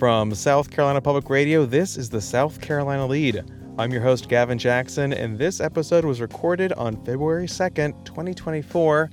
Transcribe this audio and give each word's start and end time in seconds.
From 0.00 0.34
South 0.34 0.70
Carolina 0.70 1.02
Public 1.02 1.28
Radio, 1.28 1.66
this 1.66 1.98
is 1.98 2.08
the 2.08 2.22
South 2.22 2.62
Carolina 2.62 3.06
Lede. 3.06 3.44
I'm 3.76 3.92
your 3.92 4.00
host, 4.00 4.30
Gavin 4.30 4.56
Jackson, 4.56 5.12
and 5.12 5.38
this 5.38 5.60
episode 5.60 6.06
was 6.06 6.22
recorded 6.22 6.72
on 6.72 6.96
February 7.04 7.46
2nd, 7.46 8.02
2024, 8.06 9.10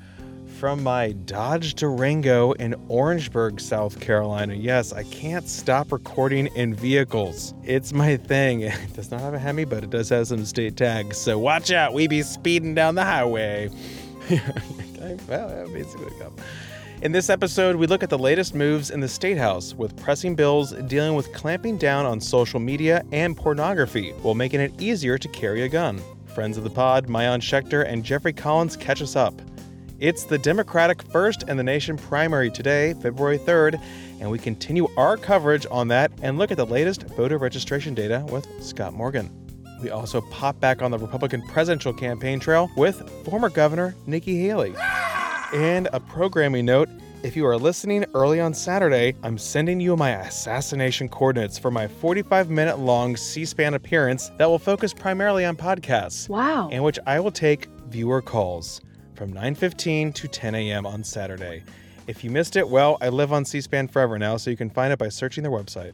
from 0.57 0.81
my 0.81 1.11
Dodge 1.11 1.75
Durango 1.75 2.53
in 2.53 2.73
Orangeburg, 2.87 3.59
South 3.59 3.99
Carolina. 3.99 4.53
Yes, 4.53 4.93
I 4.93 5.03
can't 5.03 5.49
stop 5.49 5.91
recording 5.91 6.47
in 6.55 6.73
vehicles. 6.73 7.53
It's 7.65 7.91
my 7.91 8.15
thing. 8.15 8.61
It 8.61 8.93
does 8.93 9.11
not 9.11 9.19
have 9.19 9.33
a 9.33 9.39
Hemi, 9.39 9.65
but 9.65 9.83
it 9.83 9.89
does 9.89 10.07
have 10.07 10.27
some 10.27 10.45
state 10.45 10.77
tags, 10.77 11.17
so 11.17 11.37
watch 11.37 11.69
out. 11.69 11.93
We 11.93 12.07
be 12.07 12.21
speeding 12.21 12.75
down 12.75 12.95
the 12.95 13.03
highway. 13.03 13.69
well, 15.27 15.67
basically, 15.67 16.13
come. 16.17 16.33
In 16.99 17.11
this 17.11 17.29
episode, 17.29 17.75
we 17.75 17.85
look 17.85 18.01
at 18.01 18.09
the 18.09 18.17
latest 18.17 18.55
moves 18.55 18.89
in 18.89 18.99
the 18.99 19.07
State 19.07 19.37
House 19.37 19.75
with 19.75 19.95
pressing 19.97 20.33
bills 20.33 20.71
dealing 20.87 21.13
with 21.13 21.31
clamping 21.31 21.77
down 21.77 22.07
on 22.07 22.19
social 22.19 22.59
media 22.59 23.05
and 23.11 23.37
pornography 23.37 24.13
while 24.23 24.33
making 24.33 24.61
it 24.61 24.81
easier 24.81 25.15
to 25.19 25.27
carry 25.27 25.61
a 25.61 25.69
gun. 25.69 26.01
Friends 26.33 26.57
of 26.57 26.63
the 26.63 26.71
pod, 26.71 27.05
Maayan 27.05 27.39
Schechter 27.39 27.85
and 27.87 28.03
Jeffrey 28.03 28.33
Collins 28.33 28.75
catch 28.75 29.03
us 29.03 29.15
up. 29.15 29.39
It's 29.99 30.23
the 30.23 30.39
Democratic 30.39 31.03
First 31.03 31.43
in 31.43 31.55
the 31.55 31.63
Nation 31.63 31.97
primary 31.97 32.49
today, 32.49 32.95
February 32.95 33.37
3rd, 33.37 33.79
and 34.19 34.31
we 34.31 34.39
continue 34.39 34.87
our 34.97 35.17
coverage 35.17 35.67
on 35.69 35.89
that 35.89 36.11
and 36.23 36.39
look 36.39 36.49
at 36.49 36.57
the 36.57 36.65
latest 36.65 37.03
voter 37.09 37.37
registration 37.37 37.93
data 37.93 38.25
with 38.31 38.47
Scott 38.63 38.93
Morgan. 38.93 39.29
We 39.83 39.91
also 39.91 40.21
pop 40.31 40.59
back 40.59 40.81
on 40.81 40.89
the 40.89 40.97
Republican 40.97 41.43
presidential 41.43 41.93
campaign 41.93 42.39
trail 42.39 42.71
with 42.75 43.07
former 43.23 43.49
Governor 43.49 43.93
Nikki 44.07 44.41
Haley. 44.41 44.73
And 45.53 45.87
a 45.93 45.99
programming 45.99 46.65
note 46.65 46.89
if 47.23 47.35
you 47.35 47.45
are 47.47 47.57
listening 47.57 48.05
early 48.13 48.39
on 48.39 48.53
Saturday, 48.53 49.15
I'm 49.23 49.37
sending 49.37 49.79
you 49.79 49.95
my 49.95 50.11
assassination 50.11 51.09
coordinates 51.09 51.57
for 51.57 51.71
my 51.71 51.87
45 51.87 52.49
minute 52.49 52.79
long 52.79 53.15
C 53.15 53.43
SPAN 53.43 53.73
appearance 53.73 54.29
that 54.37 54.47
will 54.47 54.59
focus 54.59 54.93
primarily 54.93 55.43
on 55.45 55.55
podcasts. 55.55 56.29
Wow. 56.29 56.69
In 56.69 56.83
which 56.83 56.99
I 57.07 57.19
will 57.19 57.31
take 57.31 57.67
viewer 57.87 58.21
calls 58.21 58.81
from 59.15 59.33
9:15 59.33 60.13
to 60.13 60.27
10 60.27 60.53
a.m. 60.53 60.85
on 60.85 61.03
Saturday. 61.03 61.63
If 62.05 62.23
you 62.23 62.29
missed 62.29 62.55
it, 62.55 62.69
well, 62.69 62.97
I 63.01 63.09
live 63.09 63.33
on 63.33 63.43
C 63.45 63.61
SPAN 63.61 63.87
forever 63.87 64.19
now, 64.19 64.37
so 64.37 64.51
you 64.51 64.57
can 64.57 64.69
find 64.69 64.93
it 64.93 64.99
by 64.99 65.09
searching 65.09 65.43
their 65.43 65.51
website. 65.51 65.93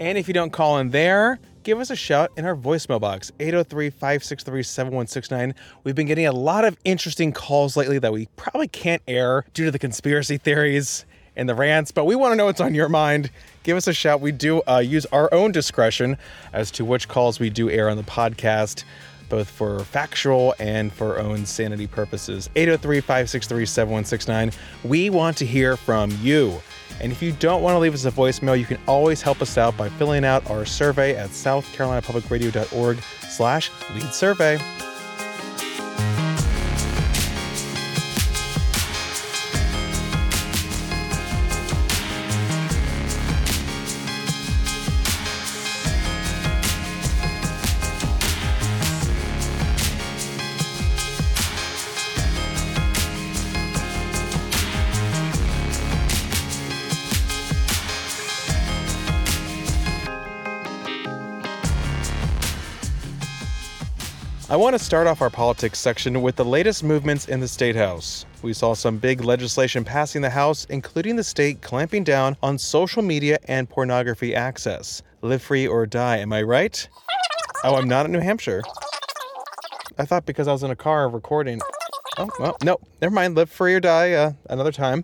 And 0.00 0.16
if 0.16 0.28
you 0.28 0.34
don't 0.34 0.52
call 0.52 0.78
in 0.78 0.90
there, 0.90 1.40
give 1.62 1.78
us 1.80 1.90
a 1.90 1.96
shout 1.96 2.32
in 2.36 2.44
our 2.44 2.56
voicemail 2.56 3.00
box, 3.00 3.32
803 3.38 3.90
563 3.90 4.62
7169. 4.62 5.54
We've 5.84 5.94
been 5.94 6.06
getting 6.06 6.26
a 6.26 6.32
lot 6.32 6.64
of 6.64 6.76
interesting 6.84 7.32
calls 7.32 7.76
lately 7.76 7.98
that 7.98 8.12
we 8.12 8.26
probably 8.36 8.68
can't 8.68 9.02
air 9.06 9.44
due 9.54 9.66
to 9.66 9.70
the 9.70 9.78
conspiracy 9.78 10.38
theories 10.38 11.04
and 11.36 11.48
the 11.48 11.54
rants, 11.54 11.90
but 11.90 12.04
we 12.04 12.14
want 12.14 12.32
to 12.32 12.36
know 12.36 12.46
what's 12.46 12.60
on 12.60 12.74
your 12.74 12.88
mind. 12.88 13.30
Give 13.62 13.76
us 13.76 13.86
a 13.86 13.92
shout. 13.92 14.20
We 14.20 14.32
do 14.32 14.62
uh, 14.68 14.78
use 14.78 15.06
our 15.06 15.32
own 15.32 15.52
discretion 15.52 16.18
as 16.52 16.70
to 16.72 16.84
which 16.84 17.08
calls 17.08 17.40
we 17.40 17.48
do 17.48 17.70
air 17.70 17.88
on 17.88 17.96
the 17.96 18.02
podcast, 18.02 18.84
both 19.28 19.48
for 19.48 19.80
factual 19.80 20.54
and 20.58 20.92
for 20.92 21.18
own 21.18 21.46
sanity 21.46 21.86
purposes. 21.86 22.50
803 22.54 23.00
563 23.00 23.66
7169. 23.66 24.52
We 24.84 25.10
want 25.10 25.38
to 25.38 25.46
hear 25.46 25.76
from 25.76 26.10
you. 26.20 26.60
And 27.02 27.10
if 27.10 27.20
you 27.20 27.32
don't 27.32 27.62
want 27.62 27.74
to 27.74 27.78
leave 27.80 27.94
us 27.94 28.04
a 28.04 28.12
voicemail, 28.12 28.58
you 28.58 28.64
can 28.64 28.78
always 28.86 29.20
help 29.20 29.42
us 29.42 29.58
out 29.58 29.76
by 29.76 29.88
filling 29.88 30.24
out 30.24 30.48
our 30.48 30.64
survey 30.64 31.16
at 31.16 31.30
southcarolinapublicradio.org 31.30 32.98
slash 33.28 33.70
lede 33.92 34.12
survey. 34.14 34.58
I 64.52 64.56
want 64.56 64.74
to 64.74 64.78
start 64.78 65.06
off 65.06 65.22
our 65.22 65.30
politics 65.30 65.78
section 65.78 66.20
with 66.20 66.36
the 66.36 66.44
latest 66.44 66.84
movements 66.84 67.26
in 67.26 67.40
the 67.40 67.48
State 67.48 67.74
House. 67.74 68.26
We 68.42 68.52
saw 68.52 68.74
some 68.74 68.98
big 68.98 69.24
legislation 69.24 69.82
passing 69.82 70.20
the 70.20 70.28
House, 70.28 70.66
including 70.66 71.16
the 71.16 71.24
state 71.24 71.62
clamping 71.62 72.04
down 72.04 72.36
on 72.42 72.58
social 72.58 73.00
media 73.02 73.38
and 73.48 73.66
pornography 73.66 74.34
access. 74.34 75.02
Live 75.22 75.40
free 75.40 75.66
or 75.66 75.86
die, 75.86 76.18
am 76.18 76.34
I 76.34 76.42
right? 76.42 76.86
Oh, 77.64 77.76
I'm 77.76 77.88
not 77.88 78.04
in 78.04 78.12
New 78.12 78.20
Hampshire. 78.20 78.62
I 79.96 80.04
thought 80.04 80.26
because 80.26 80.46
I 80.46 80.52
was 80.52 80.62
in 80.62 80.70
a 80.70 80.76
car 80.76 81.08
recording. 81.08 81.58
Oh, 82.18 82.28
well, 82.38 82.54
no, 82.62 82.78
never 83.00 83.14
mind. 83.14 83.34
Live 83.34 83.48
free 83.48 83.72
or 83.72 83.80
die 83.80 84.12
uh, 84.12 84.32
another 84.50 84.70
time. 84.70 85.02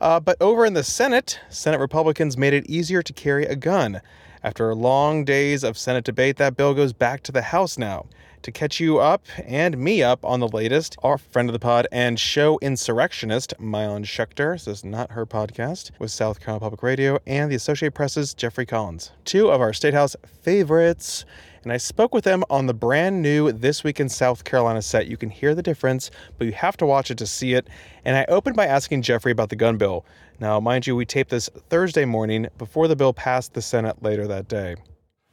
Uh, 0.00 0.20
but 0.20 0.40
over 0.40 0.64
in 0.64 0.72
the 0.72 0.82
Senate, 0.82 1.38
Senate 1.50 1.80
Republicans 1.80 2.38
made 2.38 2.54
it 2.54 2.64
easier 2.64 3.02
to 3.02 3.12
carry 3.12 3.44
a 3.44 3.56
gun. 3.56 4.00
After 4.42 4.74
long 4.74 5.26
days 5.26 5.64
of 5.64 5.76
Senate 5.76 6.04
debate, 6.04 6.38
that 6.38 6.56
bill 6.56 6.72
goes 6.72 6.94
back 6.94 7.22
to 7.24 7.32
the 7.32 7.42
House 7.42 7.76
now. 7.76 8.06
To 8.46 8.52
catch 8.52 8.78
you 8.78 8.98
up 8.98 9.24
and 9.44 9.76
me 9.76 10.04
up 10.04 10.24
on 10.24 10.38
the 10.38 10.46
latest, 10.46 10.96
our 11.02 11.18
friend 11.18 11.48
of 11.48 11.52
the 11.52 11.58
pod 11.58 11.88
and 11.90 12.16
show 12.16 12.60
insurrectionist, 12.62 13.54
Maayan 13.58 14.04
Schechter, 14.04 14.52
this 14.52 14.68
is 14.68 14.84
not 14.84 15.10
her 15.10 15.26
podcast, 15.26 15.90
with 15.98 16.12
South 16.12 16.38
Carolina 16.38 16.60
Public 16.60 16.84
Radio, 16.84 17.18
and 17.26 17.50
the 17.50 17.56
Associated 17.56 17.96
Press's 17.96 18.34
Jeffrey 18.34 18.64
Collins. 18.64 19.10
Two 19.24 19.50
of 19.50 19.60
our 19.60 19.72
State 19.72 19.94
House 19.94 20.14
favorites. 20.42 21.24
And 21.64 21.72
I 21.72 21.76
spoke 21.76 22.14
with 22.14 22.22
them 22.22 22.44
on 22.48 22.66
the 22.66 22.72
brand 22.72 23.20
new 23.20 23.50
This 23.50 23.82
Week 23.82 23.98
in 23.98 24.08
South 24.08 24.44
Carolina 24.44 24.80
set. 24.80 25.08
You 25.08 25.16
can 25.16 25.30
hear 25.30 25.52
the 25.52 25.60
difference, 25.60 26.12
but 26.38 26.44
you 26.46 26.52
have 26.52 26.76
to 26.76 26.86
watch 26.86 27.10
it 27.10 27.18
to 27.18 27.26
see 27.26 27.54
it. 27.54 27.66
And 28.04 28.16
I 28.16 28.26
opened 28.28 28.54
by 28.54 28.66
asking 28.66 29.02
Jeffrey 29.02 29.32
about 29.32 29.48
the 29.48 29.56
gun 29.56 29.76
bill. 29.76 30.06
Now, 30.38 30.60
mind 30.60 30.86
you, 30.86 30.94
we 30.94 31.04
taped 31.04 31.30
this 31.30 31.50
Thursday 31.68 32.04
morning 32.04 32.46
before 32.58 32.86
the 32.86 32.94
bill 32.94 33.12
passed 33.12 33.54
the 33.54 33.62
Senate 33.62 34.04
later 34.04 34.28
that 34.28 34.46
day 34.46 34.76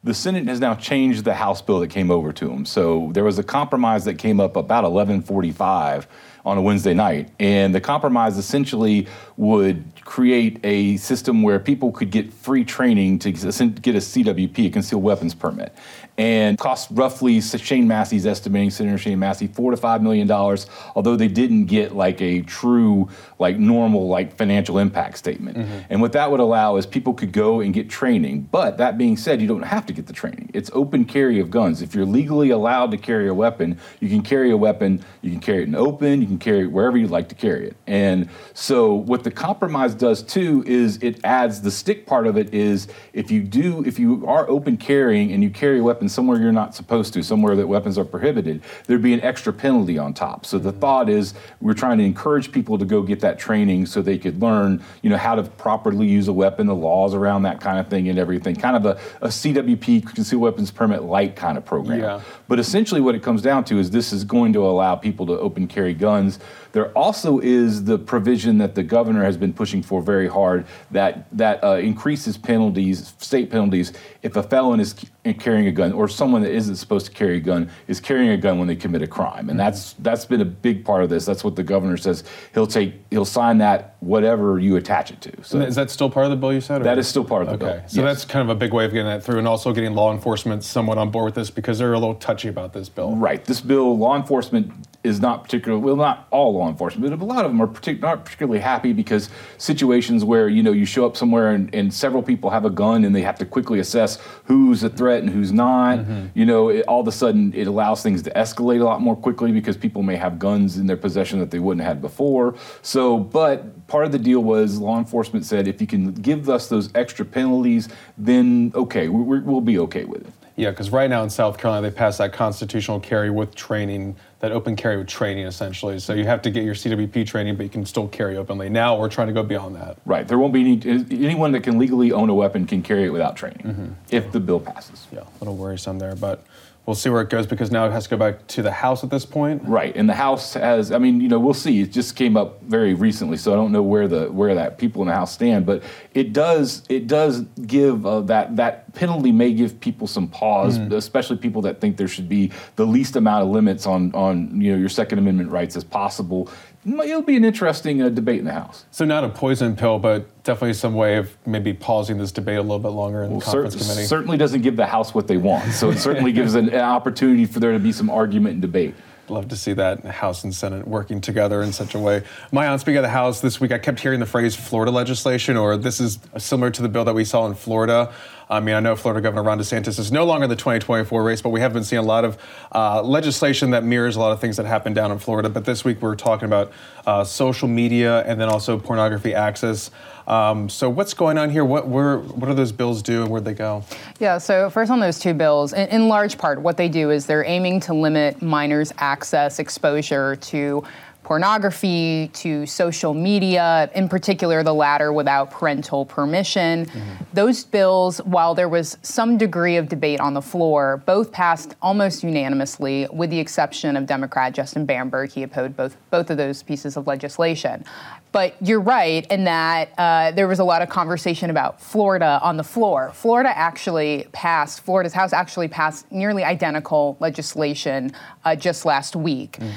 the 0.03 0.13
Senate 0.13 0.47
has 0.47 0.59
now 0.59 0.75
changed 0.75 1.23
the 1.23 1.33
House 1.33 1.61
bill 1.61 1.79
that 1.79 1.89
came 1.89 2.11
over 2.11 2.33
to 2.33 2.47
them. 2.47 2.65
So 2.65 3.09
there 3.13 3.23
was 3.23 3.39
a 3.39 3.43
compromise 3.43 4.03
that 4.05 4.15
came 4.15 4.39
up 4.39 4.57
about 4.57 4.83
1145 4.83 6.07
on 6.45 6.57
a 6.57 6.61
Wednesday 6.61 6.93
night. 6.93 7.29
And 7.39 7.73
the 7.73 7.79
compromise 7.79 8.37
essentially 8.37 9.07
would 9.37 9.85
create 10.03 10.59
a 10.65 10.97
system 10.97 11.41
where 11.41 11.57
people 11.57 11.93
could 11.93 12.11
get 12.11 12.33
free 12.33 12.65
training 12.65 13.19
to 13.19 13.31
get 13.31 13.45
a 13.45 13.99
CWP, 13.99 14.67
a 14.67 14.69
concealed 14.69 15.03
weapons 15.03 15.33
permit 15.33 15.73
and 16.17 16.57
cost 16.59 16.89
roughly 16.91 17.41
Shane 17.41 17.87
Massey's 17.87 18.25
estimating 18.25 18.69
Senator 18.69 18.97
Shane 18.97 19.19
Massey 19.19 19.47
four 19.47 19.71
to 19.71 19.77
five 19.77 20.03
million 20.03 20.27
dollars, 20.27 20.67
although 20.95 21.15
they 21.15 21.27
didn't 21.27 21.65
get 21.65 21.95
like 21.95 22.21
a 22.21 22.41
true 22.41 23.09
like 23.39 23.57
normal 23.57 24.07
like 24.07 24.35
financial 24.37 24.77
impact 24.77 25.17
statement. 25.17 25.57
Mm-hmm. 25.57 25.79
And 25.89 26.01
what 26.01 26.13
that 26.13 26.29
would 26.29 26.39
allow 26.39 26.75
is 26.75 26.85
people 26.85 27.13
could 27.13 27.31
go 27.31 27.61
and 27.61 27.73
get 27.73 27.89
training. 27.89 28.47
But 28.51 28.77
that 28.77 28.97
being 28.97 29.17
said, 29.17 29.41
you 29.41 29.47
don't 29.47 29.63
have 29.63 29.85
to 29.87 29.93
get 29.93 30.05
the 30.05 30.13
training. 30.13 30.51
It's 30.53 30.69
open 30.73 31.05
carry 31.05 31.39
of 31.39 31.49
guns. 31.49 31.81
If 31.81 31.95
you're 31.95 32.05
legally 32.05 32.51
allowed 32.51 32.91
to 32.91 32.97
carry 32.97 33.27
a 33.27 33.33
weapon, 33.33 33.79
you 33.99 34.09
can 34.09 34.21
carry 34.21 34.51
a 34.51 34.57
weapon. 34.57 35.03
You 35.21 35.31
can 35.31 35.39
carry 35.39 35.63
it 35.63 35.67
in 35.67 35.75
open. 35.75 36.21
You 36.21 36.27
can 36.27 36.37
carry 36.37 36.61
it 36.61 36.71
wherever 36.71 36.97
you'd 36.97 37.09
like 37.09 37.29
to 37.29 37.35
carry 37.35 37.67
it. 37.67 37.75
And 37.87 38.29
so 38.53 38.93
what 38.93 39.23
the 39.23 39.31
compromise 39.31 39.95
does 39.95 40.21
too 40.21 40.63
is 40.67 40.97
it 41.01 41.19
adds 41.23 41.61
the 41.61 41.71
stick 41.71 42.05
part 42.05 42.27
of 42.27 42.37
it 42.37 42.53
is 42.53 42.87
if 43.13 43.31
you 43.31 43.41
do 43.41 43.83
if 43.85 43.97
you 43.97 44.25
are 44.27 44.47
open 44.49 44.77
carrying 44.77 45.31
and 45.31 45.43
you 45.43 45.49
carry 45.49 45.79
a 45.79 45.83
weapon 45.83 46.02
somewhere 46.09 46.39
you're 46.39 46.51
not 46.51 46.75
supposed 46.75 47.13
to, 47.13 47.23
somewhere 47.23 47.55
that 47.55 47.67
weapons 47.67 47.97
are 47.97 48.05
prohibited, 48.05 48.61
there'd 48.87 49.01
be 49.01 49.13
an 49.13 49.21
extra 49.21 49.53
penalty 49.53 49.97
on 49.97 50.13
top. 50.13 50.45
So 50.45 50.57
the 50.57 50.71
thought 50.71 51.09
is 51.09 51.33
we're 51.61 51.73
trying 51.73 51.97
to 51.99 52.03
encourage 52.03 52.51
people 52.51 52.77
to 52.77 52.85
go 52.85 53.01
get 53.01 53.19
that 53.21 53.39
training 53.39 53.85
so 53.85 54.01
they 54.01 54.17
could 54.17 54.41
learn, 54.41 54.83
you 55.01 55.09
know, 55.09 55.17
how 55.17 55.35
to 55.35 55.43
properly 55.43 56.07
use 56.07 56.27
a 56.27 56.33
weapon, 56.33 56.67
the 56.67 56.75
laws 56.75 57.13
around 57.13 57.43
that 57.43 57.59
kind 57.59 57.79
of 57.79 57.87
thing 57.87 58.09
and 58.09 58.19
everything. 58.19 58.55
Kind 58.55 58.75
of 58.75 58.85
a, 58.85 58.99
a 59.21 59.29
CWP, 59.29 60.13
concealed 60.13 60.41
weapons 60.41 60.71
permit 60.71 61.03
light 61.03 61.35
kind 61.35 61.57
of 61.57 61.65
program. 61.65 61.99
Yeah. 61.99 62.21
But 62.47 62.59
essentially 62.59 63.01
what 63.01 63.15
it 63.15 63.23
comes 63.23 63.41
down 63.41 63.63
to 63.65 63.79
is 63.79 63.91
this 63.91 64.13
is 64.13 64.23
going 64.23 64.53
to 64.53 64.65
allow 64.65 64.95
people 64.95 65.25
to 65.27 65.39
open 65.39 65.67
carry 65.67 65.93
guns 65.93 66.39
there 66.73 66.91
also 66.97 67.39
is 67.39 67.85
the 67.85 67.97
provision 67.99 68.57
that 68.57 68.75
the 68.75 68.83
governor 68.83 69.23
has 69.23 69.37
been 69.37 69.53
pushing 69.53 69.81
for 69.81 70.01
very 70.01 70.27
hard 70.27 70.65
that 70.91 71.25
that 71.31 71.63
uh, 71.63 71.75
increases 71.75 72.35
penalties, 72.37 73.13
state 73.19 73.49
penalties, 73.49 73.93
if 74.23 74.35
a 74.35 74.43
felon 74.43 74.79
is 74.79 74.95
carrying 75.39 75.67
a 75.67 75.71
gun 75.71 75.93
or 75.93 76.07
someone 76.07 76.41
that 76.41 76.51
isn't 76.51 76.75
supposed 76.75 77.05
to 77.05 77.11
carry 77.11 77.37
a 77.37 77.39
gun 77.39 77.69
is 77.87 77.99
carrying 77.99 78.31
a 78.31 78.37
gun 78.37 78.57
when 78.57 78.67
they 78.67 78.75
commit 78.75 79.03
a 79.03 79.07
crime, 79.07 79.49
and 79.49 79.59
that's 79.59 79.93
that's 79.99 80.25
been 80.25 80.41
a 80.41 80.45
big 80.45 80.83
part 80.83 81.03
of 81.03 81.09
this. 81.09 81.25
That's 81.25 81.43
what 81.43 81.55
the 81.55 81.63
governor 81.63 81.95
says. 81.95 82.23
He'll 82.55 82.67
take 82.67 82.95
he'll 83.11 83.23
sign 83.23 83.59
that 83.59 83.95
whatever 83.99 84.59
you 84.59 84.75
attach 84.75 85.11
it 85.11 85.21
to. 85.21 85.43
So 85.43 85.61
is 85.61 85.75
that 85.75 85.91
still 85.91 86.09
part 86.09 86.25
of 86.25 86.31
the 86.31 86.37
bill 86.37 86.53
you 86.53 86.61
said? 86.61 86.81
Or? 86.81 86.83
That 86.85 86.97
is 86.97 87.07
still 87.07 87.23
part 87.23 87.43
of 87.43 87.47
the 87.49 87.53
okay. 87.53 87.65
bill. 87.65 87.75
Okay, 87.75 87.87
so 87.87 88.01
yes. 88.01 88.09
that's 88.09 88.25
kind 88.25 88.49
of 88.49 88.55
a 88.55 88.57
big 88.57 88.73
way 88.73 88.85
of 88.85 88.91
getting 88.91 89.05
that 89.05 89.23
through, 89.23 89.37
and 89.37 89.47
also 89.47 89.73
getting 89.73 89.93
law 89.93 90.11
enforcement 90.11 90.63
somewhat 90.63 90.97
on 90.97 91.11
board 91.11 91.25
with 91.25 91.35
this 91.35 91.51
because 91.51 91.77
they're 91.77 91.93
a 91.93 91.99
little 91.99 92.15
touchy 92.15 92.47
about 92.47 92.73
this 92.73 92.89
bill. 92.89 93.15
Right. 93.15 93.45
This 93.45 93.61
bill, 93.61 93.95
law 93.95 94.15
enforcement 94.15 94.73
is 95.03 95.19
not 95.19 95.43
particularly 95.43 95.83
well, 95.83 95.95
not 95.95 96.27
all 96.31 96.53
law 96.53 96.69
enforcement, 96.69 97.09
but 97.17 97.23
a 97.23 97.27
lot 97.27 97.43
of 97.43 97.51
them 97.51 97.61
are 97.61 97.67
partic- 97.67 97.99
not 97.99 98.23
particularly 98.23 98.59
happy 98.59 98.93
because 98.93 99.29
situations 99.57 100.23
where 100.23 100.47
you 100.47 100.63
know 100.63 100.71
you 100.71 100.85
show 100.85 101.05
up 101.05 101.17
somewhere 101.17 101.51
and, 101.51 101.73
and, 101.75 101.93
several 101.93 102.23
people 102.23 102.49
have 102.49 102.65
a 102.65 102.69
gun 102.69 103.03
and 103.03 103.15
they 103.15 103.21
have 103.21 103.37
to 103.37 103.45
quickly 103.45 103.79
assess 103.79 104.17
who's 104.45 104.81
a 104.83 104.89
threat 104.89 105.21
and 105.21 105.29
who's 105.29 105.51
not. 105.51 105.99
Mm-hmm. 105.99 106.27
You 106.33 106.45
know, 106.45 106.69
it, 106.69 106.85
all 106.87 107.01
of 107.01 107.07
a 107.07 107.11
sudden 107.11 107.53
it 107.53 107.67
allows 107.67 108.01
things 108.01 108.21
to 108.23 108.31
escalate 108.31 108.81
a 108.81 108.85
lot 108.85 109.01
more 109.01 109.15
quickly 109.15 109.51
because 109.51 109.77
people 109.77 110.01
may 110.01 110.15
have 110.15 110.39
guns 110.39 110.77
in 110.77 110.87
their 110.87 110.97
possession 110.97 111.39
that 111.39 111.51
they 111.51 111.59
wouldn't 111.59 111.85
have 111.85 111.97
had 111.97 112.01
before. 112.01 112.55
So, 112.81 113.19
but 113.19 113.87
part 113.87 114.05
of 114.05 114.11
the 114.11 114.19
deal 114.19 114.41
was 114.41 114.79
law 114.79 114.97
enforcement 114.97 115.45
said 115.45 115.67
if 115.67 115.81
you 115.81 115.87
can 115.87 116.13
give 116.13 116.49
us 116.49 116.67
those 116.69 116.89
extra 116.95 117.25
penalties, 117.25 117.89
then 118.17 118.71
okay, 118.73 119.09
we, 119.09 119.39
we'll 119.39 119.61
be 119.61 119.77
okay 119.79 120.05
with 120.05 120.25
it. 120.25 120.33
Yeah, 120.55 120.69
because 120.69 120.91
right 120.91 121.09
now 121.09 121.23
in 121.23 121.29
South 121.29 121.57
Carolina, 121.57 121.89
they 121.89 121.95
passed 121.95 122.19
that 122.19 122.31
constitutional 122.31 122.99
carry 122.99 123.31
with 123.31 123.55
training, 123.55 124.15
that 124.43 124.51
open 124.51 124.75
carry 124.75 124.97
with 124.97 125.07
training 125.07 125.45
essentially. 125.45 125.97
So 125.99 126.13
you 126.13 126.25
have 126.25 126.41
to 126.41 126.51
get 126.51 126.65
your 126.65 126.75
CWP 126.75 127.25
training, 127.25 127.55
but 127.55 127.63
you 127.63 127.69
can 127.69 127.85
still 127.85 128.09
carry 128.09 128.35
openly. 128.35 128.67
Now 128.67 128.99
we're 128.99 129.07
trying 129.07 129.27
to 129.27 129.33
go 129.33 129.41
beyond 129.41 129.77
that. 129.77 129.97
Right. 130.05 130.27
There 130.27 130.37
won't 130.37 130.51
be 130.51 130.59
any, 130.59 131.05
anyone 131.25 131.53
that 131.53 131.63
can 131.63 131.79
legally 131.79 132.11
own 132.11 132.29
a 132.29 132.33
weapon 132.33 132.67
can 132.67 132.81
carry 132.81 133.05
it 133.05 133.09
without 133.09 133.37
training 133.37 133.61
mm-hmm. 133.65 133.91
if 134.11 134.33
the 134.33 134.41
bill 134.41 134.59
passes. 134.59 135.07
Yeah, 135.13 135.21
a 135.21 135.39
little 135.39 135.55
worrisome 135.55 135.97
there, 135.97 136.13
but 136.17 136.43
we'll 136.85 136.95
see 136.95 137.09
where 137.09 137.21
it 137.21 137.29
goes 137.29 137.47
because 137.47 137.71
now 137.71 137.85
it 137.85 137.91
has 137.91 138.03
to 138.03 138.09
go 138.09 138.17
back 138.17 138.45
to 138.47 138.61
the 138.61 138.71
House 138.71 139.01
at 139.03 139.09
this 139.09 139.25
point. 139.25 139.63
Right, 139.63 139.95
and 139.95 140.09
the 140.09 140.15
House 140.15 140.55
has. 140.55 140.91
I 140.91 140.97
mean, 140.97 141.21
you 141.21 141.29
know, 141.29 141.39
we'll 141.39 141.53
see. 141.53 141.79
It 141.79 141.93
just 141.93 142.17
came 142.17 142.35
up 142.35 142.61
very 142.63 142.93
recently, 142.93 143.37
so 143.37 143.53
I 143.53 143.55
don't 143.55 143.71
know 143.71 143.81
where 143.81 144.09
the 144.09 144.29
where 144.29 144.55
that 144.55 144.77
people 144.77 145.01
in 145.03 145.07
the 145.07 145.15
House 145.15 145.31
stand. 145.31 145.65
But 145.65 145.83
it 146.13 146.33
does 146.33 146.83
it 146.89 147.07
does 147.07 147.41
give 147.65 148.05
uh, 148.05 148.19
that 148.21 148.57
that 148.57 148.82
penalty 148.93 149.31
may 149.31 149.53
give 149.53 149.79
people 149.79 150.07
some 150.07 150.27
pause, 150.27 150.77
mm. 150.77 150.91
especially 150.93 151.37
people 151.37 151.61
that 151.63 151.81
think 151.81 151.97
there 151.97 152.07
should 152.07 152.29
be 152.29 152.51
the 152.75 152.85
least 152.85 153.15
amount 153.15 153.43
of 153.43 153.49
limits 153.49 153.85
on 153.85 154.13
on 154.13 154.61
you 154.61 154.71
know 154.71 154.77
your 154.77 154.89
Second 154.89 155.19
Amendment 155.19 155.49
rights 155.49 155.75
as 155.75 155.83
possible 155.83 156.49
it'll 156.85 157.21
be 157.21 157.35
an 157.35 157.45
interesting 157.45 158.01
uh, 158.01 158.09
debate 158.09 158.39
in 158.39 158.45
the 158.45 158.53
House. 158.53 158.85
So 158.91 159.05
not 159.05 159.23
a 159.23 159.29
poison 159.29 159.75
pill, 159.75 159.99
but 159.99 160.43
definitely 160.43 160.73
some 160.73 160.95
way 160.95 161.17
of 161.17 161.35
maybe 161.45 161.73
pausing 161.73 162.17
this 162.17 162.31
debate 162.31 162.57
a 162.57 162.61
little 162.61 162.79
bit 162.79 162.89
longer 162.89 163.23
in 163.23 163.31
well, 163.31 163.39
the 163.39 163.45
conference 163.45 163.73
cer- 163.75 163.79
committee. 163.79 164.05
Certainly 164.05 164.37
doesn't 164.37 164.61
give 164.61 164.75
the 164.75 164.85
House 164.85 165.13
what 165.13 165.27
they 165.27 165.37
want. 165.37 165.71
So 165.71 165.89
it 165.89 165.99
certainly 165.99 166.31
gives 166.33 166.55
an, 166.55 166.69
an 166.69 166.81
opportunity 166.81 167.45
for 167.45 167.59
there 167.59 167.71
to 167.71 167.79
be 167.79 167.91
some 167.91 168.09
argument 168.09 168.53
and 168.53 168.61
debate. 168.61 168.95
Love 169.29 169.47
to 169.47 169.55
see 169.55 169.71
that 169.71 170.03
House 170.03 170.43
and 170.43 170.53
Senate 170.53 170.85
working 170.85 171.21
together 171.21 171.61
in 171.61 171.71
such 171.71 171.95
a 171.95 171.99
way. 171.99 172.23
Maayan, 172.51 172.77
speaking 172.77 172.97
of 172.97 173.03
the 173.03 173.09
House 173.09 173.39
this 173.39 173.61
week, 173.61 173.71
I 173.71 173.77
kept 173.77 174.01
hearing 174.01 174.19
the 174.19 174.25
phrase 174.25 174.53
Florida 174.53 174.91
legislation, 174.91 175.55
or 175.55 175.77
this 175.77 176.01
is 176.01 176.19
similar 176.37 176.69
to 176.71 176.81
the 176.81 176.89
bill 176.89 177.05
that 177.05 177.15
we 177.15 177.23
saw 177.23 177.47
in 177.47 177.55
Florida. 177.55 178.13
I 178.49 178.59
mean, 178.59 178.75
I 178.75 178.79
know 178.79 178.95
Florida 178.95 179.21
Governor 179.21 179.43
Ron 179.43 179.59
DeSantis 179.59 179.99
is 179.99 180.11
no 180.11 180.25
longer 180.25 180.45
in 180.45 180.49
the 180.49 180.55
2024 180.55 181.23
race, 181.23 181.41
but 181.41 181.49
we 181.49 181.59
have 181.61 181.73
been 181.73 181.83
seeing 181.83 182.01
a 182.01 182.05
lot 182.05 182.25
of 182.25 182.37
uh, 182.71 183.01
legislation 183.01 183.71
that 183.71 183.83
mirrors 183.83 184.15
a 184.15 184.19
lot 184.19 184.31
of 184.31 184.41
things 184.41 184.57
that 184.57 184.65
happened 184.65 184.95
down 184.95 185.11
in 185.11 185.19
Florida. 185.19 185.49
But 185.49 185.65
this 185.65 185.85
week 185.85 186.01
we're 186.01 186.15
talking 186.15 186.45
about 186.45 186.71
uh, 187.05 187.23
social 187.23 187.67
media 187.67 188.21
and 188.21 188.39
then 188.39 188.49
also 188.49 188.77
pornography 188.77 189.33
access. 189.33 189.91
Um, 190.27 190.69
so 190.69 190.89
what's 190.89 191.13
going 191.13 191.37
on 191.37 191.49
here? 191.49 191.65
What 191.65 191.87
where, 191.87 192.19
what 192.19 192.47
do 192.47 192.53
those 192.53 192.71
bills 192.71 193.01
do 193.01 193.23
and 193.23 193.31
where'd 193.31 193.45
they 193.45 193.53
go? 193.53 193.83
Yeah, 194.19 194.37
so 194.37 194.69
first 194.69 194.89
on 194.89 194.99
those 194.99 195.19
two 195.19 195.33
bills, 195.33 195.73
in, 195.73 195.87
in 195.89 196.07
large 196.07 196.37
part, 196.37 196.61
what 196.61 196.77
they 196.77 196.87
do 196.87 197.11
is 197.11 197.25
they're 197.25 197.45
aiming 197.45 197.81
to 197.81 197.93
limit 197.93 198.41
minors' 198.41 198.93
access, 198.97 199.59
exposure 199.59 200.35
to 200.37 200.83
pornography 201.23 202.29
to 202.33 202.65
social 202.65 203.13
media, 203.13 203.89
in 203.95 204.09
particular 204.09 204.61
the 204.63 204.73
latter 204.73 205.13
without 205.13 205.51
parental 205.51 206.05
permission. 206.05 206.85
Mm-hmm. 206.85 207.23
Those 207.33 207.63
bills, 207.63 208.19
while 208.23 208.53
there 208.53 208.69
was 208.69 208.97
some 209.01 209.37
degree 209.37 209.77
of 209.77 209.87
debate 209.89 210.19
on 210.19 210.33
the 210.33 210.41
floor, 210.41 211.01
both 211.05 211.31
passed 211.31 211.75
almost 211.81 212.23
unanimously, 212.23 213.07
with 213.11 213.29
the 213.29 213.39
exception 213.39 213.95
of 213.95 214.05
Democrat 214.05 214.53
Justin 214.53 214.85
Bamberg. 214.85 215.31
He 215.31 215.43
opposed 215.43 215.75
both, 215.77 215.97
both 216.11 216.29
of 216.29 216.37
those 216.37 216.61
pieces 216.61 216.97
of 216.97 217.07
legislation. 217.07 217.85
But 218.33 218.55
you're 218.61 218.81
right 218.81 219.25
in 219.27 219.43
that 219.43 219.93
uh, 219.97 220.31
there 220.31 220.47
was 220.47 220.57
a 220.59 220.63
lot 220.63 220.81
of 220.81 220.89
conversation 220.89 221.51
about 221.51 221.79
Florida 221.79 222.39
on 222.41 222.57
the 222.57 222.63
floor. 222.63 223.11
Florida 223.13 223.55
actually 223.55 224.27
passed, 224.31 224.81
Florida's 224.81 225.13
House 225.13 225.33
actually 225.33 225.67
passed 225.67 226.11
nearly 226.11 226.43
identical 226.43 227.15
legislation 227.19 228.11
uh, 228.43 228.55
just 228.55 228.85
last 228.85 229.15
week. 229.15 229.57
Mm 229.59 229.71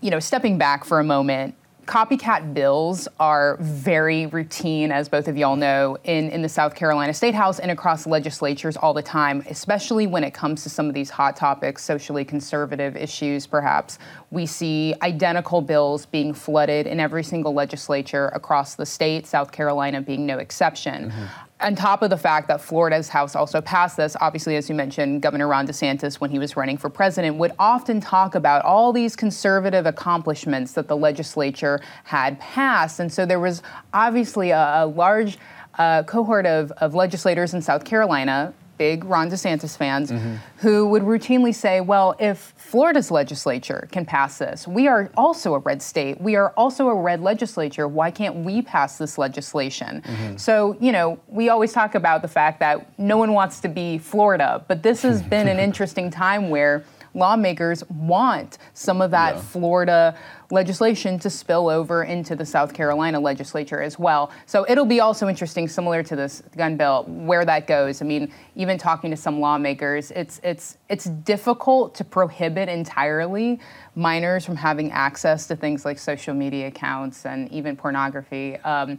you 0.00 0.10
know, 0.10 0.20
stepping 0.20 0.58
back 0.58 0.84
for 0.84 1.00
a 1.00 1.04
moment, 1.04 1.54
copycat 1.88 2.52
bills 2.52 3.08
are 3.18 3.56
very 3.60 4.26
routine, 4.26 4.92
as 4.92 5.08
both 5.08 5.26
of 5.26 5.38
y'all 5.38 5.56
know, 5.56 5.96
in, 6.04 6.28
in 6.28 6.42
the 6.42 6.48
South 6.48 6.74
Carolina 6.74 7.14
State 7.14 7.34
House 7.34 7.58
and 7.58 7.70
across 7.70 8.06
legislatures 8.06 8.76
all 8.76 8.92
the 8.92 9.02
time, 9.02 9.42
especially 9.48 10.06
when 10.06 10.22
it 10.22 10.34
comes 10.34 10.62
to 10.62 10.68
some 10.68 10.86
of 10.86 10.94
these 10.94 11.08
hot 11.08 11.34
topics, 11.34 11.82
socially 11.82 12.26
conservative 12.26 12.94
issues, 12.94 13.46
perhaps. 13.46 13.98
We 14.30 14.44
see 14.44 14.94
identical 15.00 15.62
bills 15.62 16.04
being 16.04 16.34
flooded 16.34 16.86
in 16.86 17.00
every 17.00 17.24
single 17.24 17.54
legislature 17.54 18.28
across 18.28 18.74
the 18.74 18.84
state, 18.84 19.26
South 19.26 19.50
Carolina 19.50 20.02
being 20.02 20.26
no 20.26 20.38
exception. 20.38 21.10
Mm-hmm 21.10 21.44
on 21.60 21.74
top 21.74 22.02
of 22.02 22.10
the 22.10 22.16
fact 22.16 22.46
that 22.48 22.60
Florida's 22.60 23.08
House 23.08 23.34
also 23.34 23.60
passed 23.60 23.96
this, 23.96 24.16
obviously, 24.20 24.56
as 24.56 24.68
you 24.68 24.74
mentioned, 24.74 25.22
Governor 25.22 25.48
Ron 25.48 25.66
DeSantis, 25.66 26.16
when 26.16 26.30
he 26.30 26.38
was 26.38 26.56
running 26.56 26.76
for 26.76 26.88
president, 26.88 27.36
would 27.36 27.52
often 27.58 28.00
talk 28.00 28.34
about 28.36 28.64
all 28.64 28.92
these 28.92 29.16
conservative 29.16 29.84
accomplishments 29.84 30.72
that 30.72 30.86
the 30.86 30.96
legislature 30.96 31.80
had 32.04 32.38
passed. 32.38 33.00
And 33.00 33.12
so 33.12 33.26
there 33.26 33.40
was 33.40 33.62
obviously 33.92 34.50
a, 34.50 34.84
a 34.84 34.86
large 34.86 35.36
uh, 35.78 36.04
cohort 36.04 36.46
of, 36.46 36.70
of 36.72 36.94
legislators 36.94 37.54
in 37.54 37.62
South 37.62 37.84
Carolina 37.84 38.54
big 38.78 39.04
Ron 39.04 39.30
DeSantis 39.30 39.76
fans 39.76 40.10
mm-hmm. 40.10 40.36
who 40.58 40.86
would 40.86 41.02
routinely 41.02 41.54
say, 41.54 41.80
well, 41.80 42.14
if 42.18 42.54
Florida's 42.56 43.10
legislature 43.10 43.88
can 43.92 44.06
pass 44.06 44.38
this, 44.38 44.66
we 44.66 44.88
are 44.88 45.10
also 45.16 45.54
a 45.54 45.58
red 45.58 45.82
state. 45.82 46.20
We 46.20 46.36
are 46.36 46.50
also 46.56 46.88
a 46.88 46.94
red 46.94 47.20
legislature. 47.20 47.88
Why 47.88 48.10
can't 48.10 48.36
we 48.36 48.62
pass 48.62 48.96
this 48.96 49.18
legislation? 49.18 50.02
Mm-hmm. 50.02 50.36
So, 50.36 50.76
you 50.80 50.92
know, 50.92 51.18
we 51.26 51.48
always 51.48 51.72
talk 51.72 51.94
about 51.94 52.22
the 52.22 52.28
fact 52.28 52.60
that 52.60 52.98
no 52.98 53.18
one 53.18 53.32
wants 53.32 53.60
to 53.60 53.68
be 53.68 53.98
Florida, 53.98 54.64
but 54.68 54.82
this 54.82 55.02
has 55.02 55.22
been 55.22 55.48
an 55.48 55.58
interesting 55.68 56.10
time 56.10 56.48
where 56.48 56.84
lawmakers 57.18 57.82
want 57.90 58.58
some 58.74 59.02
of 59.02 59.10
that 59.10 59.34
yeah. 59.34 59.40
Florida 59.40 60.18
legislation 60.50 61.18
to 61.18 61.28
spill 61.28 61.68
over 61.68 62.04
into 62.04 62.34
the 62.34 62.46
South 62.46 62.72
Carolina 62.72 63.20
legislature 63.20 63.82
as 63.82 63.98
well. 63.98 64.30
So 64.46 64.64
it'll 64.68 64.86
be 64.86 65.00
also 65.00 65.28
interesting, 65.28 65.68
similar 65.68 66.02
to 66.02 66.16
this 66.16 66.42
gun 66.56 66.76
bill, 66.76 67.04
where 67.04 67.44
that 67.44 67.66
goes. 67.66 68.00
I 68.00 68.06
mean, 68.06 68.32
even 68.54 68.78
talking 68.78 69.10
to 69.10 69.16
some 69.16 69.40
lawmakers, 69.40 70.10
it's 70.12 70.40
it's 70.42 70.78
it's 70.88 71.04
difficult 71.04 71.94
to 71.96 72.04
prohibit 72.04 72.68
entirely 72.68 73.60
minors 73.94 74.46
from 74.46 74.56
having 74.56 74.90
access 74.92 75.46
to 75.48 75.56
things 75.56 75.84
like 75.84 75.98
social 75.98 76.34
media 76.34 76.68
accounts 76.68 77.26
and 77.26 77.50
even 77.52 77.76
pornography. 77.76 78.56
Um, 78.58 78.98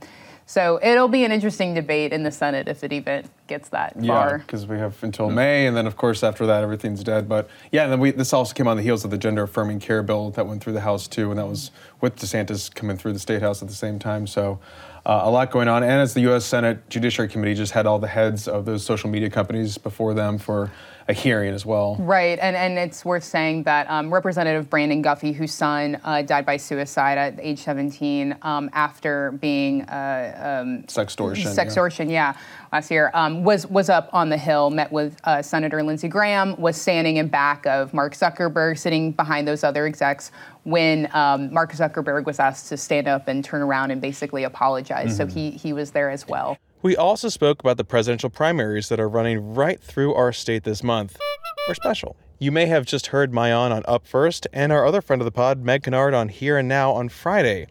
so 0.50 0.80
it'll 0.82 1.08
be 1.08 1.24
an 1.26 1.32
interesting 1.32 1.76
debate 1.76 2.12
in 2.12 2.24
the 2.24 2.32
Senate 2.32 2.68
if 2.68 2.84
it 2.84 2.92
even 2.92 3.24
gets 3.46 3.70
that 3.70 3.94
far. 3.94 4.02
Yeah, 4.32 4.38
because 4.38 4.66
we 4.66 4.80
have 4.80 4.98
until 5.04 5.30
May, 5.30 5.68
and 5.68 5.78
then 5.78 5.86
of 5.86 5.96
course 5.96 6.24
after 6.24 6.48
that 6.48 6.64
everything's 6.64 7.04
dead. 7.04 7.30
But 7.30 7.48
yeah, 7.72 7.84
and 7.84 7.92
then 7.92 8.00
we, 8.00 8.10
this 8.10 8.34
also 8.34 8.56
came 8.56 8.68
on 8.68 8.76
the 8.76 8.82
heels 8.82 9.06
of 9.06 9.12
the 9.12 9.18
gender 9.20 9.44
affirming 9.44 9.80
care 9.80 10.02
bill 10.02 10.32
that 10.32 10.48
went 10.48 10.64
through 10.64 10.74
the 10.74 10.82
House 10.82 11.08
too, 11.08 11.30
and 11.30 11.38
that 11.38 11.46
was 11.46 11.70
with 12.02 12.16
DeSantis 12.16 12.74
coming 12.74 12.98
through 12.98 13.14
the 13.14 13.20
State 13.20 13.44
House 13.44 13.62
at 13.62 13.68
the 13.68 13.76
same 13.76 14.00
time. 14.00 14.26
So 14.26 14.60
uh, 15.06 15.22
a 15.24 15.30
lot 15.30 15.52
going 15.52 15.68
on. 15.68 15.84
And 15.84 15.92
as 15.92 16.16
the 16.16 16.22
U.S. 16.22 16.46
Senate 16.46 16.90
Judiciary 16.90 17.30
Committee 17.30 17.54
just 17.54 17.74
had 17.74 17.86
all 17.86 18.00
the 18.00 18.08
heads 18.08 18.48
of 18.48 18.66
those 18.66 18.84
social 18.84 19.08
media 19.12 19.30
companies 19.30 19.78
before 19.78 20.16
them 20.16 20.40
for 20.40 20.72
a 21.10 21.14
hearing 21.14 21.56
as 21.56 21.66
well. 21.66 21.96
Right, 22.00 22.38
and, 22.40 22.56
and 22.56 22.78
it's 22.78 23.04
worth 23.04 23.24
saying 23.24 23.64
that 23.64 23.90
um, 23.90 24.14
Representative 24.14 24.70
Brandon 24.70 25.02
Guffey, 25.02 25.34
whose 25.34 25.52
son 25.52 26.00
uh, 26.04 26.22
died 26.22 26.46
by 26.46 26.56
suicide 26.56 27.18
at 27.18 27.40
age 27.42 27.60
17 27.60 28.38
um, 28.44 28.70
after 28.74 29.32
being 29.32 29.82
uh, 29.84 30.62
um, 30.62 30.84
sextortion, 30.84 31.48
sextortion, 31.48 32.06
yeah. 32.06 32.34
yeah, 32.34 32.40
last 32.72 32.92
year, 32.92 33.10
um, 33.16 33.44
was 33.44 33.66
was 33.68 33.90
up 33.90 34.10
on 34.14 34.30
the 34.30 34.38
Hill, 34.38 34.70
met 34.70 34.92
with 34.92 35.18
uh, 35.24 35.42
Senator 35.42 35.82
Lindsey 35.82 36.08
Graham, 36.08 36.56
was 36.62 36.80
standing 36.80 37.18
in 37.18 37.28
back 37.28 37.66
of 37.66 37.92
Mark 37.92 38.14
Zuckerberg, 38.14 38.78
sitting 38.78 39.12
behind 39.12 39.48
those 39.48 39.64
other 39.64 39.88
execs 39.88 40.32
when 40.64 41.10
um, 41.16 41.52
Mark 41.52 41.72
Zuckerberg 41.72 42.26
was 42.28 42.40
asked 42.40 42.70
to 42.70 42.78
stand 42.78 43.08
up 43.08 43.28
and 43.28 43.44
turn 43.44 43.64
around 43.64 43.90
and 43.90 44.00
basically 44.00 44.44
apologize. 44.44 45.18
Mm-hmm. 45.18 45.30
So 45.30 45.34
he 45.34 45.52
he 45.52 45.74
was 45.74 45.90
there 45.90 46.12
as 46.12 46.28
well. 46.28 46.56
We 46.82 46.96
also 46.96 47.28
spoke 47.28 47.60
about 47.60 47.76
the 47.76 47.84
presidential 47.84 48.30
primaries 48.30 48.88
that 48.88 49.02
are 49.02 49.10
running 49.10 49.54
right 49.54 49.82
through 49.82 50.14
our 50.14 50.32
state 50.32 50.64
this 50.64 50.82
month. 50.82 51.20
We're 51.68 51.74
special. 51.74 52.16
You 52.40 52.54
may 52.54 52.68
have 52.68 52.86
just 52.86 53.08
heard 53.08 53.34
Maayan 53.34 53.72
on 53.72 53.84
Up 53.86 54.08
First 54.08 54.48
and 54.54 54.72
our 54.72 54.86
other 54.86 55.02
friend 55.02 55.22
of 55.22 55.26
the 55.26 55.32
pod, 55.32 55.62
Meg 55.62 55.84
Kinnard, 55.84 56.18
on 56.18 56.30
Here 56.30 56.58
and 56.58 56.70
Now 56.70 56.94
on 56.94 57.10
Friday. 57.10 57.68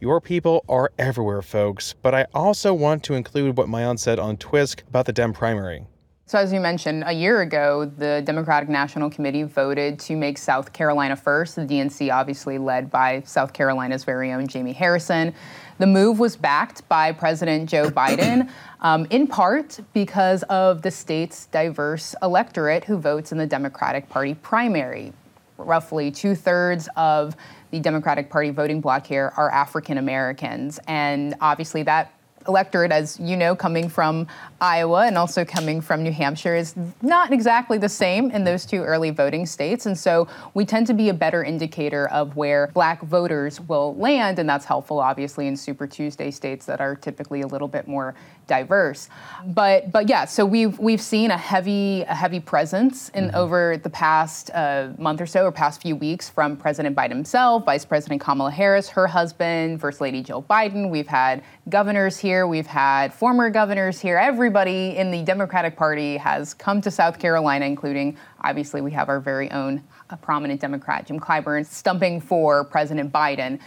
Your 0.00 0.22
people 0.22 0.64
are 0.70 0.90
everywhere, 0.98 1.42
folks, 1.42 1.94
but 2.00 2.14
I 2.14 2.24
also 2.32 2.72
want 2.72 3.02
to 3.04 3.14
include 3.14 3.58
what 3.58 3.68
Maayan 3.68 3.98
said 3.98 4.18
on 4.18 4.38
TWISC 4.38 4.88
about 4.88 5.04
the 5.04 5.12
Dem 5.12 5.34
primary. 5.34 5.86
So, 6.28 6.40
as 6.40 6.52
you 6.52 6.58
mentioned, 6.58 7.04
a 7.06 7.12
year 7.12 7.42
ago, 7.42 7.84
the 7.84 8.20
Democratic 8.26 8.68
National 8.68 9.08
Committee 9.08 9.44
voted 9.44 10.00
to 10.00 10.16
make 10.16 10.38
South 10.38 10.72
Carolina 10.72 11.14
first, 11.14 11.54
the 11.54 11.62
DNC 11.62 12.12
obviously 12.12 12.58
led 12.58 12.90
by 12.90 13.22
South 13.24 13.52
Carolina's 13.52 14.02
very 14.02 14.32
own 14.32 14.48
Jamie 14.48 14.72
Harrison. 14.72 15.32
The 15.78 15.86
move 15.86 16.18
was 16.18 16.36
backed 16.36 16.88
by 16.88 17.12
President 17.12 17.70
Joe 17.70 17.90
Biden, 17.90 18.50
um, 18.80 19.06
in 19.10 19.28
part 19.28 19.78
because 19.92 20.42
of 20.44 20.82
the 20.82 20.90
state's 20.90 21.46
diverse 21.46 22.16
electorate 22.20 22.82
who 22.82 22.96
votes 22.96 23.30
in 23.30 23.38
the 23.38 23.46
Democratic 23.46 24.08
Party 24.08 24.34
primary. 24.34 25.12
roughly 25.58 26.10
two 26.10 26.34
thirds 26.34 26.88
of 26.96 27.36
the 27.70 27.78
Democratic 27.78 28.30
Party 28.30 28.50
voting 28.50 28.80
bloc 28.80 29.06
here 29.06 29.32
are 29.36 29.48
African 29.52 29.96
Americans. 29.96 30.80
And 30.88 31.36
obviously, 31.40 31.84
that 31.84 32.15
electorate, 32.48 32.92
as 32.92 33.18
you 33.20 33.36
know, 33.36 33.54
coming 33.54 33.88
from 33.88 34.26
Iowa 34.60 35.06
and 35.06 35.18
also 35.18 35.44
coming 35.44 35.80
from 35.80 36.02
New 36.02 36.12
Hampshire, 36.12 36.56
is 36.56 36.74
not 37.02 37.32
exactly 37.32 37.78
the 37.78 37.88
same 37.88 38.30
in 38.30 38.44
those 38.44 38.66
two 38.66 38.82
early 38.82 39.10
voting 39.10 39.46
states. 39.46 39.86
And 39.86 39.96
so 39.96 40.28
we 40.54 40.64
tend 40.64 40.86
to 40.88 40.94
be 40.94 41.08
a 41.08 41.14
better 41.14 41.44
indicator 41.44 42.08
of 42.08 42.36
where 42.36 42.68
black 42.74 43.02
voters 43.02 43.60
will 43.60 43.94
land. 43.96 44.38
And 44.38 44.48
that's 44.48 44.64
helpful, 44.64 45.00
obviously, 45.00 45.46
in 45.46 45.56
Super 45.56 45.86
Tuesday 45.86 46.30
states 46.30 46.66
that 46.66 46.80
are 46.80 46.94
typically 46.94 47.42
a 47.42 47.46
little 47.46 47.68
bit 47.68 47.86
more 47.86 48.14
diverse. 48.46 49.08
But 49.46 49.90
but 49.90 50.08
yeah, 50.08 50.24
so 50.24 50.44
we've 50.44 50.78
we've 50.78 51.00
seen 51.00 51.30
a 51.30 51.36
heavy 51.36 52.02
a 52.02 52.14
heavy 52.14 52.40
presence 52.40 53.08
in 53.10 53.28
mm-hmm. 53.28 53.36
over 53.36 53.76
the 53.76 53.90
past 53.90 54.50
uh, 54.54 54.88
month 54.98 55.20
or 55.20 55.26
so 55.26 55.44
or 55.44 55.52
past 55.52 55.82
few 55.82 55.96
weeks 55.96 56.28
from 56.28 56.56
President 56.56 56.94
Biden 56.96 57.10
himself, 57.10 57.64
Vice 57.64 57.84
President 57.84 58.20
Kamala 58.20 58.50
Harris, 58.50 58.88
her 58.88 59.06
husband, 59.06 59.80
First 59.80 60.00
Lady 60.00 60.22
Jill 60.22 60.42
Biden. 60.42 60.90
We've 60.90 61.06
had 61.06 61.42
governors 61.68 62.16
here, 62.16 62.35
we've 62.44 62.66
had 62.66 63.14
former 63.14 63.50
governors 63.50 64.00
here. 64.00 64.18
Everybody 64.18 64.96
in 64.96 65.12
the 65.12 65.22
Democratic 65.22 65.76
Party 65.76 66.16
has 66.16 66.54
come 66.54 66.80
to 66.80 66.90
South 66.90 67.20
Carolina, 67.20 67.66
including 67.66 68.16
obviously 68.40 68.80
we 68.80 68.90
have 68.90 69.08
our 69.08 69.20
very 69.20 69.48
own 69.52 69.84
uh, 70.10 70.16
prominent 70.16 70.60
Democrat 70.60 71.06
Jim 71.06 71.20
Clyburn 71.20 71.64
stumping 71.64 72.20
for 72.20 72.64
President 72.64 73.12
Biden 73.12 73.60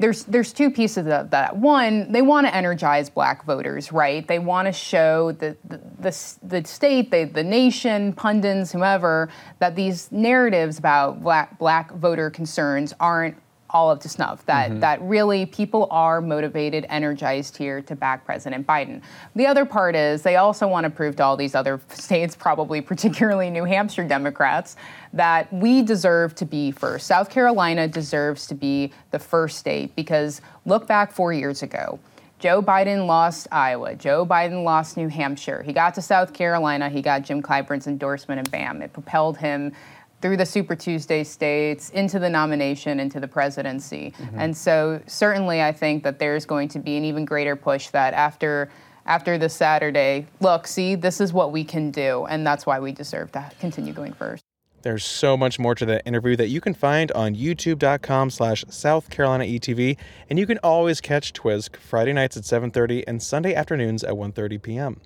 there's 0.00 0.24
there's 0.24 0.52
two 0.52 0.70
pieces 0.70 1.06
of 1.06 1.30
that. 1.30 1.56
One, 1.56 2.10
they 2.10 2.22
want 2.22 2.46
to 2.46 2.54
energize 2.54 3.10
black 3.10 3.44
voters, 3.44 3.92
right? 3.92 4.26
They 4.26 4.38
want 4.38 4.66
to 4.66 4.72
show 4.72 5.32
the 5.32 5.56
the, 5.68 5.78
the, 5.98 6.38
the 6.42 6.64
state, 6.66 7.10
the, 7.10 7.24
the 7.24 7.44
nation, 7.44 8.14
pundits, 8.14 8.72
whoever, 8.72 9.28
that 9.58 9.76
these 9.76 10.10
narratives 10.10 10.78
about 10.78 11.20
black 11.22 11.58
black 11.58 11.92
voter 11.92 12.30
concerns 12.30 12.94
aren't 12.98 13.36
all 13.72 13.90
up 13.90 14.00
to 14.00 14.08
snuff. 14.08 14.44
That 14.46 14.70
mm-hmm. 14.70 14.80
that 14.80 15.00
really 15.02 15.46
people 15.46 15.88
are 15.90 16.20
motivated, 16.20 16.86
energized 16.88 17.56
here 17.56 17.80
to 17.82 17.96
back 17.96 18.24
President 18.24 18.66
Biden. 18.66 19.02
The 19.34 19.46
other 19.46 19.64
part 19.64 19.96
is 19.96 20.22
they 20.22 20.36
also 20.36 20.68
want 20.68 20.84
to 20.84 20.90
prove 20.90 21.16
to 21.16 21.24
all 21.24 21.36
these 21.36 21.54
other 21.54 21.80
states, 21.88 22.36
probably 22.36 22.80
particularly 22.80 23.50
New 23.50 23.64
Hampshire 23.64 24.06
Democrats, 24.06 24.76
that 25.12 25.52
we 25.52 25.82
deserve 25.82 26.34
to 26.36 26.44
be 26.44 26.70
first. 26.70 27.06
South 27.06 27.30
Carolina 27.30 27.88
deserves 27.88 28.46
to 28.48 28.54
be 28.54 28.92
the 29.10 29.18
first 29.18 29.58
state 29.58 29.94
because 29.96 30.40
look 30.64 30.86
back 30.86 31.12
four 31.12 31.32
years 31.32 31.62
ago. 31.62 31.98
Joe 32.40 32.62
Biden 32.62 33.06
lost 33.06 33.48
Iowa. 33.52 33.94
Joe 33.94 34.24
Biden 34.24 34.64
lost 34.64 34.96
New 34.96 35.08
Hampshire. 35.08 35.62
He 35.62 35.74
got 35.74 35.94
to 35.96 36.02
South 36.02 36.32
Carolina. 36.32 36.88
He 36.88 37.02
got 37.02 37.20
Jim 37.20 37.42
Clyburn's 37.42 37.86
endorsement, 37.86 38.38
and 38.38 38.50
bam, 38.50 38.80
it 38.80 38.94
propelled 38.94 39.36
him 39.36 39.72
through 40.20 40.36
the 40.36 40.46
Super 40.46 40.76
Tuesday 40.76 41.24
states 41.24 41.90
into 41.90 42.18
the 42.18 42.28
nomination, 42.28 43.00
into 43.00 43.20
the 43.20 43.28
presidency. 43.28 44.12
Mm-hmm. 44.18 44.38
And 44.38 44.56
so 44.56 45.00
certainly 45.06 45.62
I 45.62 45.72
think 45.72 46.02
that 46.04 46.18
there's 46.18 46.44
going 46.44 46.68
to 46.68 46.78
be 46.78 46.96
an 46.96 47.04
even 47.04 47.24
greater 47.24 47.56
push 47.56 47.88
that 47.88 48.14
after 48.14 48.70
after 49.06 49.38
this 49.38 49.54
Saturday, 49.54 50.26
look, 50.40 50.66
see, 50.66 50.94
this 50.94 51.20
is 51.20 51.32
what 51.32 51.50
we 51.50 51.64
can 51.64 51.90
do, 51.90 52.26
and 52.26 52.46
that's 52.46 52.66
why 52.66 52.78
we 52.78 52.92
deserve 52.92 53.32
to 53.32 53.50
continue 53.58 53.92
going 53.92 54.12
first. 54.12 54.44
There's 54.82 55.04
so 55.04 55.36
much 55.36 55.58
more 55.58 55.74
to 55.74 55.84
that 55.86 56.06
interview 56.06 56.36
that 56.36 56.48
you 56.48 56.60
can 56.60 56.72
find 56.72 57.12
on 57.12 57.34
youtube.com 57.34 58.30
slash 58.30 58.64
South 58.68 59.10
Carolina 59.10 59.44
ETV, 59.44 59.98
and 60.28 60.38
you 60.38 60.46
can 60.46 60.58
always 60.62 61.00
catch 61.00 61.32
TWISC 61.32 61.76
Friday 61.76 62.12
nights 62.12 62.36
at 62.36 62.44
7.30 62.44 63.04
and 63.06 63.22
Sunday 63.22 63.54
afternoons 63.54 64.04
at 64.04 64.14
1.30 64.14 64.62
p.m. 64.62 65.00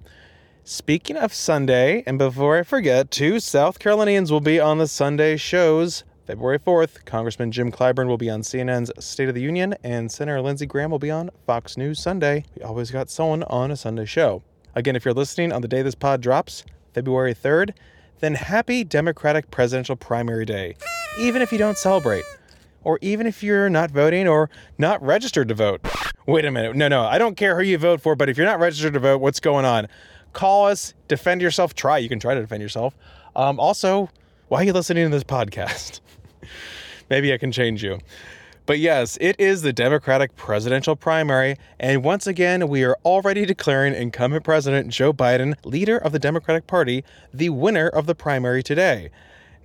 Speaking 0.67 1.19
of 1.19 1.35
Sunday, 1.35 2.03
and 2.07 2.17
before 2.17 2.59
I 2.59 2.63
forget, 2.63 3.11
two 3.11 3.39
South 3.39 3.79
Carolinians 3.79 4.33
will 4.33 4.41
be 4.41 4.59
on 4.59 4.79
the 4.79 4.89
Sunday 4.89 5.37
shows. 5.37 6.05
February 6.27 6.59
4th, 6.59 7.05
Congressman 7.05 7.53
Jim 7.53 7.71
Clyburn 7.71 8.07
will 8.07 8.17
be 8.17 8.31
on 8.31 8.41
CNN's 8.41 8.91
State 9.05 9.29
of 9.29 9.35
the 9.35 9.43
Union, 9.43 9.75
and 9.85 10.11
Senator 10.11 10.41
Lindsey 10.41 10.65
Graham 10.65 10.91
will 10.91 10.99
be 10.99 11.11
on 11.11 11.29
Fox 11.45 11.77
News 11.77 12.01
Sunday. 12.01 12.47
We 12.57 12.63
always 12.63 12.91
got 12.91 13.11
someone 13.11 13.43
on 13.43 13.71
a 13.71 13.77
Sunday 13.77 14.07
show. 14.07 14.43
Again, 14.75 14.97
if 14.97 15.05
you're 15.05 15.13
listening 15.13 15.53
on 15.53 15.61
the 15.61 15.69
day 15.69 15.83
this 15.83 15.95
pod 15.95 16.23
drops, 16.23 16.65
February 16.95 17.35
3rd, 17.35 17.75
then 18.21 18.35
happy 18.35 18.85
Democratic 18.85 19.51
Presidential 19.51 19.97
Primary 19.97 20.47
Day, 20.47 20.77
even 21.21 21.43
if 21.43 21.53
you 21.53 21.59
don't 21.59 21.77
celebrate, 21.77 22.25
or 22.83 22.99
even 23.03 23.27
if 23.27 23.43
you're 23.43 23.69
not 23.69 23.91
voting 23.91 24.27
or 24.27 24.49
not 24.79 25.03
registered 25.03 25.49
to 25.49 25.55
vote. 25.55 25.87
Wait 26.27 26.47
a 26.47 26.51
minute. 26.51 26.75
No, 26.75 26.89
no, 26.89 27.03
I 27.03 27.19
don't 27.19 27.37
care 27.37 27.55
who 27.55 27.63
you 27.63 27.77
vote 27.77 28.01
for, 28.01 28.17
but 28.17 28.31
if 28.31 28.39
you're 28.39 28.47
not 28.47 28.59
registered 28.59 28.95
to 28.95 29.01
vote, 29.01 29.21
what's 29.21 29.41
going 29.41 29.67
on? 29.67 29.89
Call 30.35 30.67
us, 30.67 30.93
defend 31.09 31.41
yourself. 31.41 31.75
Try. 31.75 31.99
You 31.99 32.09
can 32.09 32.21
try 32.21 32.35
to 32.35 32.41
defend 32.41 32.63
yourself. 32.63 32.95
Um, 33.35 33.59
also, 33.59 34.11
why 34.49 34.61
are 34.61 34.65
you 34.65 34.73
listening 34.73 35.05
to 35.05 35.11
this 35.11 35.25
podcast? 35.25 36.01
Maybe 37.11 37.33
I 37.33 37.39
can 37.39 37.53
change 37.53 37.83
you. 37.83 38.01
But 38.67 38.79
yes, 38.79 39.19
it 39.21 39.39
is 39.39 39.61
the 39.61 39.75
Democratic 39.75 40.37
presidential 40.37 40.97
primary, 40.97 41.59
and 41.79 42.03
once 42.03 42.27
again, 42.27 42.67
we 42.67 42.83
are 42.83 42.97
already 43.05 43.45
declaring 43.45 43.93
incumbent 43.95 44.43
President 44.43 44.89
Joe 44.89 45.13
Biden, 45.13 45.55
leader 45.67 45.99
of 45.99 46.13
the 46.13 46.19
Democratic 46.19 46.67
Party, 46.67 47.05
the 47.33 47.51
winner 47.51 47.89
of 47.89 48.07
the 48.07 48.15
primary 48.15 48.63
today. 48.63 49.11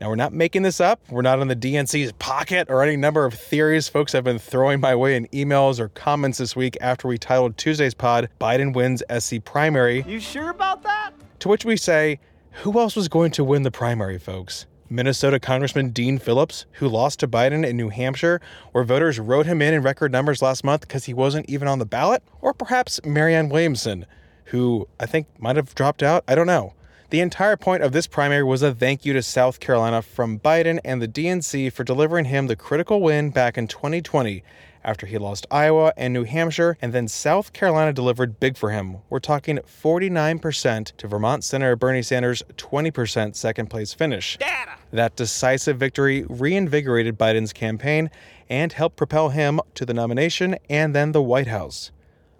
Now, 0.01 0.07
we're 0.07 0.15
not 0.15 0.31
making 0.31 0.61
this 0.61 0.79
up. 0.79 1.01
We're 1.09 1.21
not 1.23 1.39
in 1.41 1.49
the 1.49 1.55
DNC's 1.57 2.13
pocket 2.13 2.69
or 2.69 2.81
any 2.81 2.95
number 2.95 3.25
of 3.25 3.33
theories 3.33 3.89
folks 3.89 4.13
have 4.13 4.23
been 4.23 4.39
throwing 4.39 4.79
my 4.79 4.95
way 4.95 5.17
in 5.17 5.27
emails 5.27 5.77
or 5.77 5.89
comments 5.89 6.37
this 6.37 6.55
week 6.55 6.77
after 6.79 7.07
we 7.09 7.17
titled 7.17 7.57
Tuesday's 7.57 7.93
pod, 7.93 8.29
Biden 8.39 8.73
Wins 8.73 9.03
SC 9.19 9.43
Primary. 9.43 10.03
You 10.07 10.21
sure 10.21 10.51
about 10.51 10.83
that? 10.83 11.11
To 11.39 11.49
which 11.49 11.65
we 11.65 11.75
say, 11.75 12.19
who 12.63 12.79
else 12.79 12.95
was 12.95 13.09
going 13.09 13.31
to 13.31 13.43
win 13.43 13.63
the 13.63 13.71
primary, 13.71 14.17
folks? 14.17 14.67
Minnesota 14.89 15.37
Congressman 15.37 15.89
Dean 15.89 16.17
Phillips, 16.17 16.65
who 16.73 16.87
lost 16.87 17.19
to 17.19 17.27
Biden 17.27 17.67
in 17.67 17.75
New 17.75 17.89
Hampshire, 17.89 18.39
where 18.71 18.85
voters 18.85 19.19
wrote 19.19 19.45
him 19.45 19.61
in 19.61 19.73
in 19.73 19.83
record 19.83 20.13
numbers 20.13 20.41
last 20.41 20.63
month 20.63 20.81
because 20.81 21.05
he 21.05 21.13
wasn't 21.13 21.47
even 21.49 21.67
on 21.67 21.77
the 21.77 21.85
ballot? 21.85 22.23
Or 22.41 22.53
perhaps 22.53 23.01
Marianne 23.03 23.49
Williamson, 23.49 24.05
who 24.45 24.87
I 24.97 25.05
think 25.05 25.27
might 25.37 25.57
have 25.57 25.75
dropped 25.75 26.01
out? 26.01 26.23
I 26.25 26.35
don't 26.35 26.47
know. 26.47 26.73
The 27.09 27.21
entire 27.21 27.57
point 27.57 27.81
of 27.81 27.91
this 27.91 28.05
primary 28.05 28.43
was 28.43 28.61
a 28.61 28.71
thank 28.71 29.03
you 29.03 29.13
to 29.13 29.23
South 29.23 29.59
Carolina 29.59 30.03
from 30.03 30.37
Biden 30.37 30.79
and 30.85 31.01
the 31.01 31.07
DNC 31.07 31.73
for 31.73 31.83
delivering 31.83 32.25
him 32.25 32.45
the 32.45 32.55
critical 32.55 33.01
win 33.01 33.31
back 33.31 33.57
in 33.57 33.67
2020 33.67 34.43
after 34.83 35.07
he 35.07 35.17
lost 35.17 35.47
Iowa 35.49 35.91
and 35.97 36.13
New 36.13 36.23
Hampshire, 36.23 36.77
and 36.83 36.93
then 36.93 37.07
South 37.07 37.51
Carolina 37.51 37.93
delivered 37.93 38.39
big 38.39 38.57
for 38.57 38.69
him. 38.69 38.97
We're 39.09 39.17
talking 39.17 39.57
49% 39.57 40.95
to 40.97 41.07
Vermont 41.07 41.43
Senator 41.43 41.75
Bernie 41.75 42.03
Sanders' 42.03 42.43
20% 42.57 43.35
second 43.35 43.71
place 43.71 43.91
finish. 43.91 44.37
Data. 44.37 44.73
That 44.91 45.15
decisive 45.15 45.77
victory 45.77 46.25
reinvigorated 46.29 47.17
Biden's 47.17 47.53
campaign 47.53 48.11
and 48.51 48.71
helped 48.71 48.97
propel 48.97 49.29
him 49.29 49.59
to 49.73 49.83
the 49.83 49.95
nomination 49.95 50.57
and 50.69 50.93
then 50.93 51.13
the 51.13 51.23
White 51.23 51.47
House. 51.47 51.89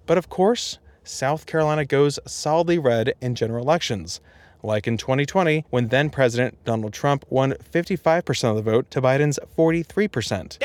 But 0.06 0.20
of 0.20 0.30
course, 0.30 0.78
South 1.04 1.48
Carolina 1.48 1.86
goes 1.86 2.20
solidly 2.28 2.78
red 2.78 3.16
in 3.20 3.34
general 3.34 3.64
elections 3.64 4.22
like 4.64 4.88
in 4.88 4.98
2020 4.98 5.66
when 5.70 5.88
then 5.88 6.10
President 6.10 6.64
Donald 6.66 6.94
Trump 6.94 7.26
won 7.30 7.54
55% 7.54 8.50
of 8.50 8.56
the 8.56 8.62
vote 8.62 8.90
to 8.92 9.02
Biden's 9.02 9.40
43%. 9.58 10.58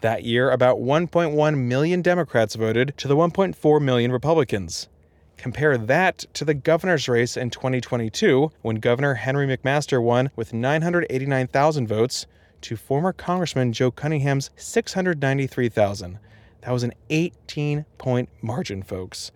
That 0.00 0.24
year, 0.24 0.50
about 0.50 0.78
1.1 0.78 1.56
million 1.58 2.02
Democrats 2.02 2.54
voted 2.54 2.94
to 2.98 3.08
the 3.08 3.16
1.4 3.16 3.82
million 3.82 4.12
Republicans. 4.12 4.88
Compare 5.36 5.78
that 5.78 6.24
to 6.34 6.44
the 6.44 6.54
governor's 6.54 7.08
race 7.08 7.36
in 7.36 7.50
2022 7.50 8.50
when 8.62 8.76
Governor 8.76 9.14
Henry 9.14 9.46
McMaster 9.46 10.02
won 10.02 10.30
with 10.36 10.52
989,000 10.52 11.86
votes 11.86 12.26
to 12.60 12.76
former 12.76 13.12
Congressman 13.12 13.72
Joe 13.72 13.90
Cunningham's 13.90 14.50
693,000. 14.56 16.18
That 16.62 16.72
was 16.72 16.82
an 16.82 16.92
18 17.10 17.86
point 17.98 18.28
margin, 18.42 18.82
folks. 18.82 19.30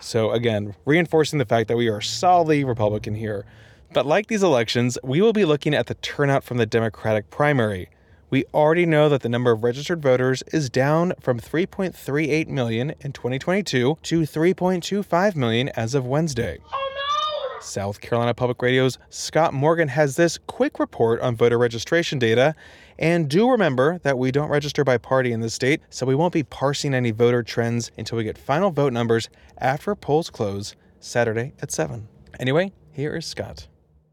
So, 0.00 0.30
again, 0.30 0.74
reinforcing 0.84 1.38
the 1.38 1.44
fact 1.44 1.68
that 1.68 1.76
we 1.76 1.88
are 1.88 2.00
solidly 2.00 2.64
Republican 2.64 3.14
here. 3.14 3.44
But 3.92 4.06
like 4.06 4.28
these 4.28 4.42
elections, 4.42 4.98
we 5.02 5.20
will 5.20 5.32
be 5.32 5.44
looking 5.44 5.74
at 5.74 5.86
the 5.86 5.94
turnout 5.94 6.44
from 6.44 6.58
the 6.58 6.66
Democratic 6.66 7.28
primary. 7.30 7.90
We 8.30 8.44
already 8.54 8.86
know 8.86 9.08
that 9.08 9.22
the 9.22 9.28
number 9.28 9.50
of 9.50 9.64
registered 9.64 10.00
voters 10.00 10.44
is 10.52 10.70
down 10.70 11.14
from 11.20 11.40
3.38 11.40 12.46
million 12.46 12.94
in 13.00 13.12
2022 13.12 13.98
to 14.00 14.20
3.25 14.20 15.34
million 15.34 15.68
as 15.70 15.96
of 15.96 16.06
Wednesday. 16.06 16.58
Oh 16.72 16.90
no! 16.94 17.60
South 17.60 18.00
Carolina 18.00 18.32
Public 18.32 18.62
Radio's 18.62 18.98
Scott 19.08 19.52
Morgan 19.52 19.88
has 19.88 20.14
this 20.14 20.38
quick 20.46 20.78
report 20.78 21.20
on 21.20 21.34
voter 21.34 21.58
registration 21.58 22.20
data 22.20 22.54
and 23.00 23.28
do 23.28 23.50
remember 23.50 23.98
that 24.02 24.18
we 24.18 24.30
don't 24.30 24.50
register 24.50 24.84
by 24.84 24.98
party 24.98 25.32
in 25.32 25.40
this 25.40 25.54
state, 25.54 25.80
so 25.88 26.04
we 26.04 26.14
won't 26.14 26.34
be 26.34 26.42
parsing 26.42 26.94
any 26.94 27.10
voter 27.10 27.42
trends 27.42 27.90
until 27.96 28.18
we 28.18 28.24
get 28.24 28.36
final 28.36 28.70
vote 28.70 28.92
numbers 28.92 29.30
after 29.58 29.94
polls 29.94 30.28
close 30.28 30.76
Saturday 31.00 31.54
at 31.62 31.72
7. 31.72 32.06
Anyway, 32.38 32.72
here 32.92 33.16
is 33.16 33.24
Scott. 33.24 33.66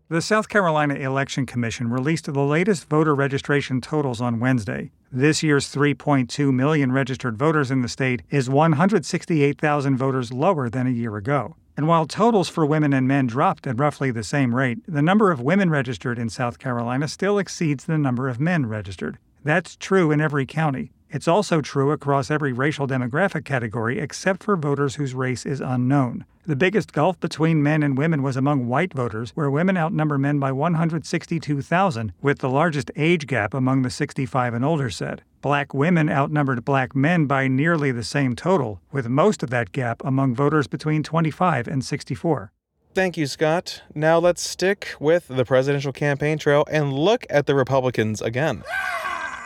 The 0.10 0.22
South 0.22 0.48
Carolina 0.48 0.94
Election 0.94 1.46
Commission 1.46 1.90
released 1.92 2.32
the 2.32 2.40
latest 2.40 2.88
voter 2.88 3.14
registration 3.14 3.82
totals 3.82 4.22
on 4.22 4.40
Wednesday. 4.40 4.92
This 5.12 5.44
year's 5.44 5.68
3.2 5.68 6.54
million 6.54 6.94
registered 6.94 7.38
voters 7.38 7.70
in 7.70 7.82
the 7.82 7.90
state 7.90 8.22
is 8.30 8.50
168,000 8.50 9.98
voters 9.98 10.32
lower 10.32 10.70
than 10.70 10.88
a 10.88 10.92
year 10.92 11.18
ago. 11.18 11.58
And 11.78 11.88
while 11.88 12.08
totals 12.08 12.50
for 12.50 12.66
women 12.66 12.92
and 12.92 13.08
men 13.08 13.28
dropped 13.28 13.68
at 13.68 13.80
roughly 13.80 14.10
the 14.10 14.24
same 14.24 14.56
rate, 14.56 14.80
the 14.88 15.04
number 15.04 15.30
of 15.30 15.40
women 15.40 15.70
registered 15.70 16.18
in 16.18 16.28
South 16.28 16.58
Carolina 16.58 17.08
still 17.08 17.38
exceeds 17.38 17.86
the 17.86 18.00
number 18.00 18.28
of 18.28 18.40
men 18.40 18.66
registered. 18.66 19.20
That's 19.44 19.76
true 19.76 20.12
in 20.12 20.20
every 20.20 20.48
county. 20.48 20.92
It's 21.12 21.28
also 21.28 21.62
true 21.62 21.92
across 21.92 22.32
every 22.32 22.52
racial 22.52 22.88
demographic 22.88 23.46
category 23.46 24.00
except 24.00 24.44
for 24.44 24.58
voters 24.58 24.96
whose 24.96 25.14
race 25.14 25.46
is 25.46 25.62
unknown. 25.62 26.26
The 26.48 26.56
biggest 26.56 26.94
gulf 26.94 27.20
between 27.20 27.62
men 27.62 27.84
and 27.84 27.98
women 27.98 28.24
was 28.24 28.36
among 28.36 28.68
white 28.68 28.94
voters, 28.94 29.32
where 29.36 29.52
women 29.52 29.78
outnumber 29.78 30.18
men 30.18 30.40
by 30.40 30.52
162,000, 30.52 32.14
with 32.22 32.40
the 32.40 32.50
largest 32.50 32.90
age 32.96 33.28
gap 33.28 33.54
among 33.54 33.84
the 33.84 33.90
65 33.90 34.54
and 34.54 34.66
older 34.66 34.90
set. 34.90 35.22
Black 35.48 35.74
women 35.74 36.10
outnumbered 36.10 36.66
black 36.66 36.94
men 36.94 37.26
by 37.26 37.48
nearly 37.48 37.90
the 37.90 38.04
same 38.04 38.36
total, 38.36 38.82
with 38.92 39.08
most 39.08 39.42
of 39.42 39.50
that 39.50 39.72
gap 39.72 40.02
among 40.04 40.36
voters 40.36 40.68
between 40.68 41.04
25 41.04 41.70
and 41.70 41.86
64. 41.86 42.52
Thank 42.94 43.16
you, 43.16 43.28
Scott. 43.28 43.82
Now 43.96 44.20
let's 44.20 44.42
stick 44.42 44.94
with 45.00 45.30
the 45.30 45.46
presidential 45.46 45.94
campaign 45.94 46.38
trail 46.38 46.66
and 46.70 46.92
look 46.92 47.26
at 47.30 47.46
the 47.46 47.56
Republicans 47.56 48.22
again. 48.22 48.62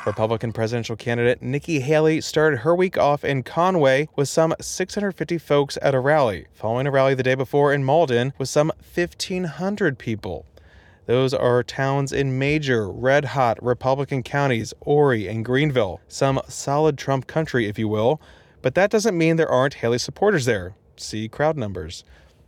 Republican 0.08 0.52
presidential 0.52 0.96
candidate 0.96 1.44
Nikki 1.44 1.82
Haley 1.82 2.20
started 2.20 2.62
her 2.62 2.74
week 2.74 2.98
off 2.98 3.24
in 3.24 3.44
Conway 3.44 4.10
with 4.16 4.28
some 4.28 4.56
650 4.60 5.38
folks 5.38 5.78
at 5.84 5.94
a 5.94 6.00
rally, 6.00 6.48
following 6.52 6.88
a 6.88 6.92
rally 6.92 7.14
the 7.14 7.22
day 7.22 7.36
before 7.36 7.72
in 7.72 7.84
Mauldin 7.84 8.34
with 8.40 8.50
some 8.50 8.72
1,500 8.96 10.00
people. 10.00 10.48
Those 11.06 11.34
are 11.34 11.64
towns 11.64 12.12
in 12.12 12.38
major 12.38 12.90
red 12.90 13.26
hot 13.26 13.62
Republican 13.62 14.24
counties, 14.24 14.74
Horry 14.84 15.28
and 15.28 15.44
Greenville, 15.44 16.00
some 16.08 16.40
solid 16.48 16.98
Trump 16.98 17.28
country, 17.28 17.68
if 17.68 17.80
you 17.80 17.88
will. 17.88 18.22
But 18.62 18.76
that 18.76 18.92
doesn't 18.92 19.18
mean 19.18 19.36
there 19.36 19.50
aren't 19.50 19.76
Haley 19.76 19.98
supporters 19.98 20.46
there. 20.46 20.76
See 20.98 21.28
crowd 21.28 21.58
numbers. 21.58 22.04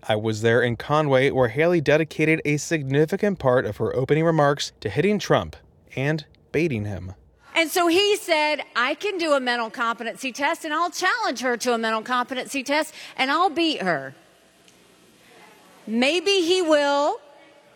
I 0.08 0.16
was 0.16 0.42
there 0.42 0.62
in 0.62 0.76
Conway 0.76 1.32
where 1.32 1.48
Haley 1.48 1.82
dedicated 1.82 2.42
a 2.46 2.58
significant 2.58 3.40
part 3.40 3.66
of 3.66 3.78
her 3.78 3.96
opening 3.96 4.26
remarks 4.26 4.74
to 4.82 4.90
hitting 4.90 5.18
Trump 5.18 5.56
and 5.96 6.26
baiting 6.52 6.86
him. 6.86 7.14
And 7.56 7.70
so 7.70 7.88
he 7.88 8.18
said, 8.18 8.64
I 8.76 8.96
can 8.96 9.18
do 9.18 9.34
a 9.34 9.40
mental 9.40 9.70
competency 9.70 10.32
test 10.32 10.66
and 10.66 10.74
I'll 10.74 10.90
challenge 10.90 11.40
her 11.42 11.56
to 11.58 11.74
a 11.74 11.78
mental 11.78 12.02
competency 12.02 12.64
test 12.64 12.94
and 13.16 13.32
I'll 13.32 13.50
beat 13.50 13.82
her. 13.82 14.14
Maybe 15.86 16.42
he 16.42 16.62
will, 16.62 17.20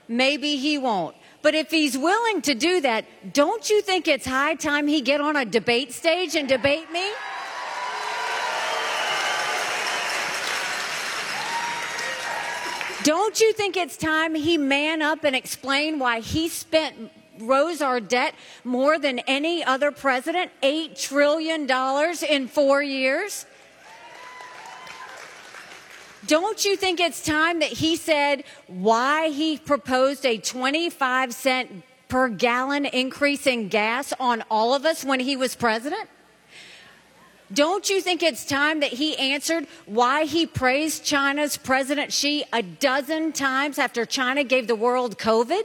maybe 0.07 0.57
he 0.57 0.77
won't. 0.77 1.15
But 1.41 1.55
if 1.55 1.71
he's 1.71 1.97
willing 1.97 2.41
to 2.41 2.53
do 2.53 2.81
that, 2.81 3.05
don't 3.33 3.69
you 3.69 3.81
think 3.81 4.07
it's 4.07 4.25
high 4.25 4.55
time 4.55 4.87
he 4.87 5.01
get 5.01 5.21
on 5.21 5.35
a 5.35 5.45
debate 5.45 5.93
stage 5.93 6.35
and 6.35 6.47
debate 6.49 6.91
me? 6.91 7.09
Don't 13.03 13.39
you 13.39 13.53
think 13.53 13.77
it's 13.77 13.95
time 13.95 14.35
he 14.35 14.57
man 14.57 15.01
up 15.01 15.23
and 15.23 15.33
explain 15.33 15.97
why 15.97 16.19
he 16.19 16.49
spent 16.49 17.11
rose 17.39 17.81
our 17.81 17.99
debt 17.99 18.35
more 18.63 18.99
than 18.99 19.19
any 19.19 19.63
other 19.63 19.91
president, 19.91 20.51
$8 20.61 20.99
trillion 20.99 21.69
in 22.29 22.47
four 22.47 22.83
years? 22.83 23.45
Don't 26.27 26.65
you 26.65 26.75
think 26.75 26.99
it's 26.99 27.23
time 27.23 27.59
that 27.59 27.69
he 27.69 27.95
said 27.95 28.43
why 28.67 29.29
he 29.29 29.57
proposed 29.57 30.25
a 30.25 30.37
25 30.37 31.33
cent 31.33 31.83
per 32.09 32.27
gallon 32.27 32.85
increase 32.85 33.47
in 33.47 33.69
gas 33.69 34.13
on 34.19 34.43
all 34.51 34.73
of 34.73 34.85
us 34.85 35.05
when 35.05 35.21
he 35.21 35.37
was 35.37 35.55
president? 35.55 36.09
Don't 37.53 37.89
you 37.89 38.01
think 38.01 38.23
it's 38.23 38.43
time 38.43 38.81
that 38.81 38.91
he 38.91 39.15
answered 39.17 39.67
why 39.85 40.25
he 40.25 40.45
praised 40.45 41.05
China's 41.05 41.55
President 41.55 42.11
Xi 42.11 42.43
a 42.51 42.61
dozen 42.61 43.31
times 43.31 43.79
after 43.79 44.05
China 44.05 44.43
gave 44.43 44.67
the 44.67 44.75
world 44.75 45.17
COVID? 45.17 45.63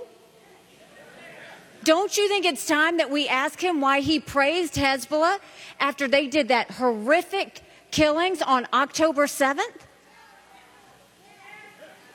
Don't 1.82 2.16
you 2.16 2.28
think 2.28 2.44
it's 2.46 2.64
time 2.64 2.98
that 2.98 3.10
we 3.10 3.26
ask 3.26 3.60
him 3.60 3.80
why 3.80 3.98
he 3.98 4.20
praised 4.20 4.74
Hezbollah 4.74 5.40
after 5.80 6.06
they 6.06 6.28
did 6.28 6.46
that 6.46 6.70
horrific 6.70 7.62
killings 7.90 8.40
on 8.40 8.68
October 8.72 9.26
7th? 9.26 9.88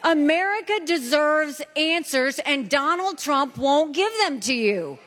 America 0.04 0.80
deserves 0.86 1.62
answers, 1.76 2.40
and 2.40 2.70
Donald 2.70 3.18
Trump 3.18 3.58
won't 3.58 3.94
give 3.94 4.12
them 4.20 4.40
to 4.42 4.54
you. 4.54 5.00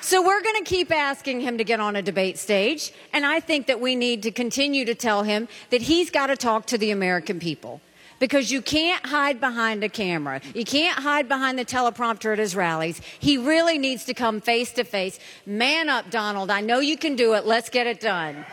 So 0.00 0.20
we're 0.20 0.42
going 0.42 0.62
to 0.62 0.68
keep 0.68 0.92
asking 0.92 1.40
him 1.40 1.56
to 1.56 1.64
get 1.64 1.80
on 1.80 1.96
a 1.96 2.02
debate 2.02 2.36
stage, 2.36 2.92
and 3.14 3.24
I 3.24 3.40
think 3.40 3.66
that 3.68 3.80
we 3.80 3.96
need 3.96 4.22
to 4.24 4.30
continue 4.30 4.84
to 4.84 4.94
tell 4.94 5.22
him 5.22 5.48
that 5.70 5.80
he's 5.80 6.10
got 6.10 6.26
to 6.26 6.36
talk 6.36 6.66
to 6.66 6.76
the 6.76 6.90
American 6.90 7.38
people 7.38 7.80
because 8.18 8.52
you 8.52 8.60
can't 8.60 9.06
hide 9.06 9.40
behind 9.40 9.82
a 9.82 9.88
camera. 9.88 10.40
You 10.54 10.64
can't 10.64 10.98
hide 10.98 11.28
behind 11.28 11.58
the 11.58 11.64
teleprompter 11.64 12.32
at 12.32 12.38
his 12.38 12.54
rallies. 12.54 13.00
He 13.18 13.38
really 13.38 13.78
needs 13.78 14.04
to 14.04 14.14
come 14.14 14.40
face 14.40 14.70
to 14.72 14.84
face. 14.84 15.18
Man 15.46 15.88
up, 15.88 16.10
Donald. 16.10 16.50
I 16.50 16.60
know 16.60 16.80
you 16.80 16.96
can 16.96 17.16
do 17.16 17.34
it. 17.34 17.46
Let's 17.46 17.70
get 17.70 17.86
it 17.86 17.98
done. 17.98 18.44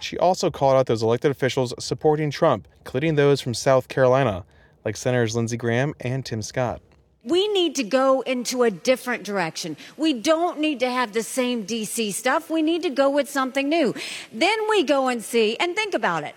She 0.00 0.18
also 0.18 0.50
called 0.50 0.76
out 0.76 0.86
those 0.86 1.02
elected 1.02 1.30
officials 1.30 1.74
supporting 1.78 2.30
Trump, 2.30 2.68
including 2.78 3.16
those 3.16 3.40
from 3.40 3.54
South 3.54 3.88
Carolina, 3.88 4.44
like 4.84 4.96
Senators 4.96 5.34
Lindsey 5.36 5.56
Graham 5.56 5.94
and 6.00 6.24
Tim 6.24 6.42
Scott. 6.42 6.80
We 7.24 7.48
need 7.48 7.74
to 7.74 7.82
go 7.82 8.22
into 8.22 8.62
a 8.62 8.70
different 8.70 9.24
direction. 9.24 9.76
We 9.96 10.14
don't 10.14 10.60
need 10.60 10.80
to 10.80 10.90
have 10.90 11.12
the 11.12 11.22
same 11.22 11.66
DC 11.66 12.14
stuff. 12.14 12.48
We 12.48 12.62
need 12.62 12.82
to 12.82 12.90
go 12.90 13.10
with 13.10 13.28
something 13.28 13.68
new. 13.68 13.94
Then 14.32 14.58
we 14.70 14.84
go 14.84 15.08
and 15.08 15.22
see, 15.22 15.56
and 15.58 15.74
think 15.74 15.94
about 15.94 16.22
it. 16.24 16.34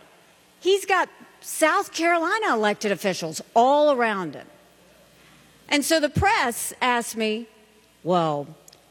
He's 0.60 0.86
got 0.86 1.08
South 1.40 1.94
Carolina 1.94 2.54
elected 2.54 2.92
officials 2.92 3.42
all 3.56 3.92
around 3.92 4.36
him. 4.36 4.48
And 5.70 5.86
so 5.86 6.00
the 6.00 6.10
press 6.10 6.74
asked 6.82 7.16
me, 7.16 7.48
well, 8.04 8.48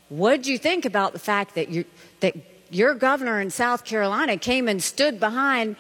what 0.09 0.43
do 0.43 0.51
you 0.51 0.59
think 0.59 0.85
about 0.85 1.13
the 1.13 1.19
fact 1.19 1.55
that, 1.55 1.69
you, 1.69 1.85
that 2.21 2.35
your 2.71 2.95
governor 2.95 3.41
in 3.41 3.51
South 3.51 3.85
Carolina 3.85 4.37
came 4.37 4.69
and 4.69 4.83
stood 4.83 5.21
behind, 5.21 5.77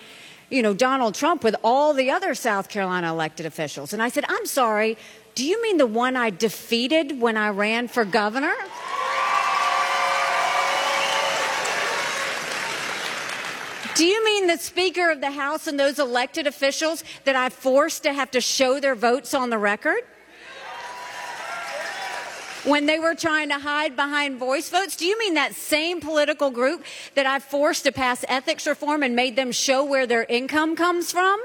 you 0.50 0.62
know, 0.62 0.74
Donald 0.74 1.14
Trump 1.14 1.44
with 1.44 1.56
all 1.62 1.94
the 1.94 2.10
other 2.10 2.34
South 2.34 2.68
Carolina 2.68 3.10
elected 3.10 3.46
officials? 3.46 3.92
And 3.92 4.02
I 4.02 4.08
said, 4.08 4.24
I'm 4.28 4.46
sorry, 4.46 4.98
do 5.34 5.46
you 5.46 5.62
mean 5.62 5.78
the 5.78 5.86
one 5.86 6.16
I 6.16 6.30
defeated 6.30 7.20
when 7.20 7.36
I 7.36 7.50
ran 7.50 7.88
for 7.88 8.04
governor? 8.04 8.54
Do 13.94 14.06
you 14.06 14.24
mean 14.24 14.46
the 14.46 14.56
Speaker 14.56 15.10
of 15.10 15.20
the 15.20 15.30
House 15.30 15.66
and 15.66 15.78
those 15.78 15.98
elected 15.98 16.46
officials 16.46 17.04
that 17.24 17.36
I 17.36 17.50
forced 17.50 18.02
to 18.04 18.12
have 18.12 18.30
to 18.30 18.40
show 18.40 18.80
their 18.80 18.94
votes 18.94 19.34
on 19.34 19.50
the 19.50 19.58
record? 19.58 20.00
When 22.64 22.84
they 22.84 22.98
were 22.98 23.14
trying 23.14 23.48
to 23.48 23.58
hide 23.58 23.96
behind 23.96 24.38
voice 24.38 24.68
votes? 24.68 24.94
Do 24.94 25.06
you 25.06 25.18
mean 25.18 25.34
that 25.34 25.54
same 25.54 26.00
political 26.00 26.50
group 26.50 26.84
that 27.14 27.24
I 27.24 27.38
forced 27.38 27.84
to 27.84 27.92
pass 27.92 28.22
ethics 28.28 28.66
reform 28.66 29.02
and 29.02 29.16
made 29.16 29.34
them 29.34 29.50
show 29.50 29.82
where 29.82 30.06
their 30.06 30.24
income 30.24 30.76
comes 30.76 31.10
from? 31.10 31.40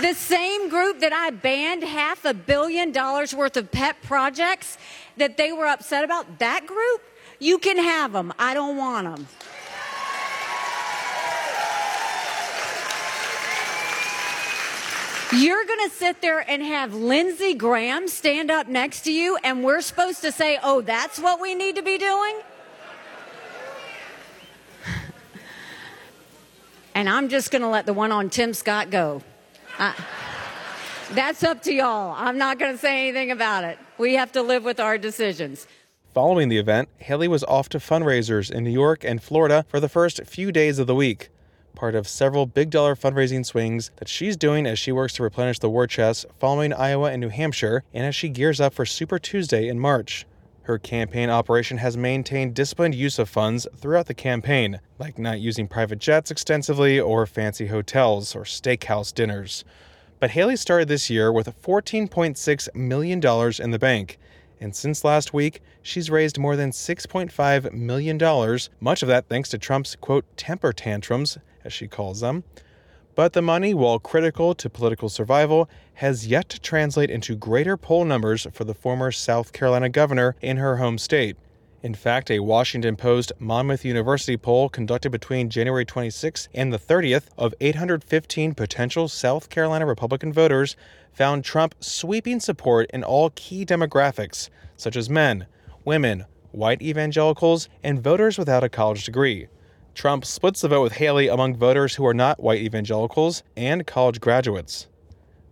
The 0.00 0.14
same 0.14 0.68
group 0.68 1.00
that 1.00 1.12
I 1.12 1.30
banned 1.30 1.84
half 1.84 2.24
a 2.24 2.34
billion 2.34 2.90
dollars 2.90 3.34
worth 3.34 3.56
of 3.56 3.70
pet 3.70 4.02
projects 4.02 4.78
that 5.16 5.36
they 5.36 5.52
were 5.52 5.66
upset 5.66 6.02
about, 6.02 6.40
that 6.40 6.66
group 6.66 7.02
you 7.38 7.58
can 7.58 7.76
have 7.76 8.12
them. 8.12 8.32
I 8.38 8.54
don't 8.54 8.76
want 8.76 9.14
them. 9.14 9.26
You're 15.34 15.64
going 15.64 15.88
to 15.88 15.94
sit 15.94 16.20
there 16.20 16.40
and 16.40 16.62
have 16.62 16.92
Lindsey 16.94 17.54
Graham 17.54 18.06
stand 18.06 18.50
up 18.50 18.68
next 18.68 19.00
to 19.02 19.12
you, 19.12 19.38
and 19.42 19.64
we're 19.64 19.80
supposed 19.80 20.20
to 20.22 20.30
say, 20.30 20.58
oh, 20.62 20.82
that's 20.82 21.18
what 21.18 21.40
we 21.40 21.54
need 21.54 21.76
to 21.76 21.82
be 21.82 21.96
doing? 21.96 22.40
and 26.94 27.08
I'm 27.08 27.30
just 27.30 27.50
going 27.50 27.62
to 27.62 27.68
let 27.68 27.86
the 27.86 27.94
one 27.94 28.12
on 28.12 28.28
Tim 28.28 28.52
Scott 28.52 28.90
go. 28.90 29.22
I, 29.78 29.94
that's 31.12 31.42
up 31.42 31.62
to 31.62 31.72
y'all. 31.72 32.14
I'm 32.16 32.36
not 32.36 32.58
going 32.58 32.72
to 32.72 32.78
say 32.78 33.08
anything 33.08 33.30
about 33.30 33.64
it. 33.64 33.78
We 33.96 34.14
have 34.16 34.32
to 34.32 34.42
live 34.42 34.64
with 34.64 34.80
our 34.80 34.98
decisions. 34.98 35.66
Following 36.12 36.50
the 36.50 36.58
event, 36.58 36.90
Haley 36.98 37.28
was 37.28 37.42
off 37.44 37.70
to 37.70 37.78
fundraisers 37.78 38.50
in 38.50 38.64
New 38.64 38.70
York 38.70 39.02
and 39.02 39.22
Florida 39.22 39.64
for 39.68 39.80
the 39.80 39.88
first 39.88 40.22
few 40.26 40.52
days 40.52 40.78
of 40.78 40.86
the 40.86 40.94
week, 40.94 41.30
part 41.74 41.94
of 41.94 42.06
several 42.08 42.46
big 42.46 42.70
dollar 42.70 42.94
fundraising 42.94 43.44
swings 43.44 43.90
that 43.96 44.08
she's 44.08 44.36
doing 44.36 44.66
as 44.66 44.78
she 44.78 44.92
works 44.92 45.14
to 45.14 45.22
replenish 45.22 45.58
the 45.58 45.70
war 45.70 45.86
chest 45.86 46.26
following 46.38 46.72
Iowa 46.72 47.10
and 47.10 47.20
New 47.20 47.28
Hampshire, 47.28 47.84
and 47.92 48.06
as 48.06 48.14
she 48.14 48.28
gears 48.28 48.60
up 48.60 48.74
for 48.74 48.86
Super 48.86 49.18
Tuesday 49.18 49.68
in 49.68 49.78
March. 49.78 50.26
Her 50.64 50.78
campaign 50.78 51.28
operation 51.28 51.78
has 51.78 51.96
maintained 51.96 52.54
disciplined 52.54 52.94
use 52.94 53.18
of 53.18 53.28
funds 53.28 53.66
throughout 53.76 54.06
the 54.06 54.14
campaign, 54.14 54.78
like 54.98 55.18
not 55.18 55.40
using 55.40 55.66
private 55.66 55.98
jets 55.98 56.30
extensively 56.30 57.00
or 57.00 57.26
fancy 57.26 57.66
hotels 57.66 58.36
or 58.36 58.44
steakhouse 58.44 59.12
dinners. 59.12 59.64
But 60.20 60.30
Haley 60.30 60.54
started 60.54 60.86
this 60.86 61.10
year 61.10 61.32
with 61.32 61.60
$14.6 61.62 62.74
million 62.76 63.20
in 63.60 63.70
the 63.72 63.78
bank 63.80 64.18
And 64.60 64.76
since 64.76 65.02
last 65.04 65.34
week, 65.34 65.60
she's 65.82 66.10
raised 66.10 66.38
more 66.38 66.54
than 66.54 66.70
$6.5 66.70 67.72
million, 67.72 68.58
much 68.80 69.02
of 69.02 69.08
that 69.08 69.28
thanks 69.28 69.48
to 69.48 69.58
Trump's, 69.58 69.96
quote, 69.96 70.24
temper 70.36 70.72
tantrums, 70.72 71.38
as 71.64 71.72
she 71.72 71.88
calls 71.88 72.20
them. 72.20 72.44
But 73.14 73.34
the 73.34 73.42
money, 73.42 73.74
while 73.74 73.98
critical 73.98 74.54
to 74.54 74.70
political 74.70 75.08
survival, 75.08 75.68
has 75.94 76.26
yet 76.26 76.48
to 76.48 76.60
translate 76.60 77.10
into 77.10 77.36
greater 77.36 77.76
poll 77.76 78.04
numbers 78.04 78.46
for 78.52 78.64
the 78.64 78.74
former 78.74 79.12
South 79.12 79.52
Carolina 79.52 79.90
governor 79.90 80.34
in 80.40 80.56
her 80.56 80.78
home 80.78 80.96
state. 80.96 81.36
In 81.82 81.94
fact, 81.94 82.30
a 82.30 82.38
Washington 82.38 82.94
Post 82.94 83.32
Monmouth 83.40 83.84
University 83.84 84.36
poll 84.36 84.68
conducted 84.68 85.10
between 85.10 85.50
January 85.50 85.84
26 85.84 86.48
and 86.54 86.72
the 86.72 86.78
30th 86.78 87.24
of 87.36 87.54
815 87.60 88.54
potential 88.54 89.08
South 89.08 89.50
Carolina 89.50 89.84
Republican 89.84 90.32
voters 90.32 90.76
found 91.12 91.44
Trump 91.44 91.74
sweeping 91.80 92.38
support 92.38 92.88
in 92.94 93.02
all 93.02 93.30
key 93.34 93.66
demographics, 93.66 94.48
such 94.76 94.96
as 94.96 95.10
men, 95.10 95.46
women, 95.84 96.24
white 96.52 96.80
evangelicals, 96.80 97.68
and 97.82 98.02
voters 98.02 98.38
without 98.38 98.62
a 98.62 98.68
college 98.68 99.04
degree. 99.04 99.48
Trump 99.94 100.24
splits 100.24 100.62
the 100.62 100.68
vote 100.68 100.82
with 100.82 100.94
Haley 100.94 101.28
among 101.28 101.56
voters 101.56 101.94
who 101.94 102.06
are 102.06 102.14
not 102.14 102.40
white 102.40 102.62
evangelicals 102.62 103.42
and 103.56 103.86
college 103.86 104.20
graduates. 104.20 104.86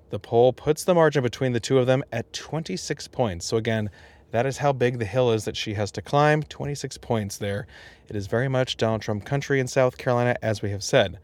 The 0.08 0.18
poll 0.18 0.52
puts 0.52 0.82
the 0.82 0.94
margin 0.94 1.22
between 1.22 1.52
the 1.52 1.60
two 1.60 1.78
of 1.78 1.86
them 1.86 2.02
at 2.10 2.32
26 2.32 3.08
points. 3.08 3.46
So, 3.46 3.56
again, 3.58 3.90
that 4.32 4.46
is 4.46 4.58
how 4.58 4.72
big 4.72 4.98
the 4.98 5.04
hill 5.04 5.30
is 5.30 5.44
that 5.44 5.56
she 5.56 5.74
has 5.74 5.92
to 5.92 6.02
climb 6.02 6.42
26 6.42 6.98
points 6.98 7.36
there. 7.36 7.66
It 8.08 8.16
is 8.16 8.26
very 8.26 8.48
much 8.48 8.76
Donald 8.76 9.02
Trump 9.02 9.24
country 9.24 9.60
in 9.60 9.68
South 9.68 9.98
Carolina, 9.98 10.36
as 10.42 10.62
we 10.62 10.70
have 10.70 10.82
said. 10.82 11.18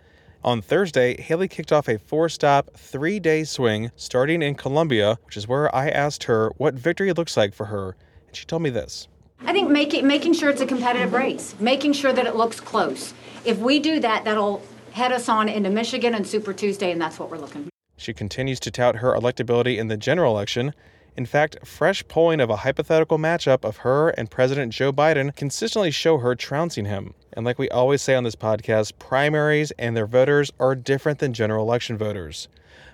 On 0.44 0.60
Thursday, 0.60 1.20
Haley 1.20 1.48
kicked 1.48 1.72
off 1.72 1.88
a 1.88 1.98
four 1.98 2.28
stop, 2.28 2.70
three 2.76 3.18
day 3.18 3.44
swing 3.44 3.90
starting 3.96 4.42
in 4.42 4.54
Columbia, 4.54 5.18
which 5.24 5.36
is 5.36 5.48
where 5.48 5.74
I 5.74 5.88
asked 5.88 6.24
her 6.24 6.52
what 6.58 6.74
victory 6.74 7.12
looks 7.12 7.36
like 7.36 7.54
for 7.54 7.66
her. 7.66 7.96
And 8.28 8.36
she 8.36 8.44
told 8.44 8.62
me 8.62 8.70
this. 8.70 9.08
I 9.40 9.52
think 9.52 9.70
making, 9.70 10.06
making 10.06 10.34
sure 10.34 10.50
it's 10.50 10.60
a 10.60 10.66
competitive 10.66 11.12
race, 11.12 11.54
making 11.60 11.92
sure 11.92 12.12
that 12.12 12.26
it 12.26 12.36
looks 12.36 12.60
close. 12.60 13.14
If 13.44 13.58
we 13.58 13.78
do 13.78 14.00
that, 14.00 14.24
that'll 14.24 14.62
head 14.92 15.12
us 15.12 15.28
on 15.28 15.48
into 15.48 15.70
Michigan 15.70 16.14
and 16.14 16.26
Super 16.26 16.52
Tuesday, 16.52 16.90
and 16.90 17.00
that's 17.00 17.18
what 17.18 17.30
we're 17.30 17.38
looking 17.38 17.64
for. 17.64 17.70
She 17.96 18.12
continues 18.12 18.60
to 18.60 18.70
tout 18.70 18.96
her 18.96 19.14
electability 19.14 19.78
in 19.78 19.88
the 19.88 19.96
general 19.96 20.32
election 20.32 20.74
in 21.16 21.24
fact, 21.24 21.66
fresh 21.66 22.06
polling 22.08 22.40
of 22.40 22.50
a 22.50 22.56
hypothetical 22.56 23.18
matchup 23.18 23.64
of 23.64 23.78
her 23.78 24.10
and 24.10 24.30
President 24.30 24.72
Joe 24.72 24.92
Biden 24.92 25.34
consistently 25.34 25.90
show 25.90 26.18
her 26.18 26.34
trouncing 26.34 26.84
him. 26.84 27.14
And 27.32 27.46
like 27.46 27.58
we 27.58 27.70
always 27.70 28.02
say 28.02 28.14
on 28.14 28.24
this 28.24 28.36
podcast, 28.36 28.98
primaries 28.98 29.70
and 29.78 29.96
their 29.96 30.06
voters 30.06 30.52
are 30.60 30.74
different 30.74 31.18
than 31.18 31.32
general 31.32 31.64
election 31.64 31.96
voters. 31.96 32.48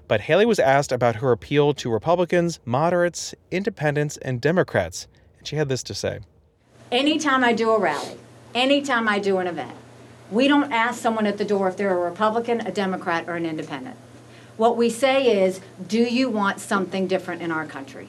But 0.07 0.20
Haley 0.20 0.46
was 0.46 0.61
asked 0.61 0.92
about 0.92 1.16
her 1.16 1.33
appeal 1.33 1.74
to 1.74 1.90
Republicans, 1.90 2.61
moderates, 2.64 3.35
independents, 3.50 4.18
and 4.18 4.40
Democrats, 4.40 5.09
and 5.38 5.46
she 5.46 5.57
had 5.57 5.68
this 5.68 5.83
to 5.85 5.94
say 5.94 6.20
Anytime 6.92 7.42
I 7.42 7.55
do 7.55 7.70
a 7.70 7.78
rally, 7.78 8.18
anytime 8.55 9.09
I 9.09 9.18
do 9.18 9.38
an 9.38 9.46
event, 9.46 9.72
we 10.31 10.46
don't 10.46 10.70
ask 10.70 11.00
someone 11.00 11.24
at 11.24 11.38
the 11.38 11.44
door 11.44 11.66
if 11.66 11.78
they're 11.78 11.96
a 11.96 12.11
Republican, 12.11 12.61
a 12.61 12.70
Democrat, 12.70 13.26
or 13.26 13.37
an 13.37 13.46
independent. 13.46 13.96
What 14.59 14.76
we 14.76 14.90
say 14.90 15.42
is, 15.42 15.62
do 15.88 16.02
you 16.02 16.28
want 16.28 16.61
something 16.61 17.07
different 17.07 17.40
in 17.40 17.50
our 17.50 17.64
country? 17.64 18.09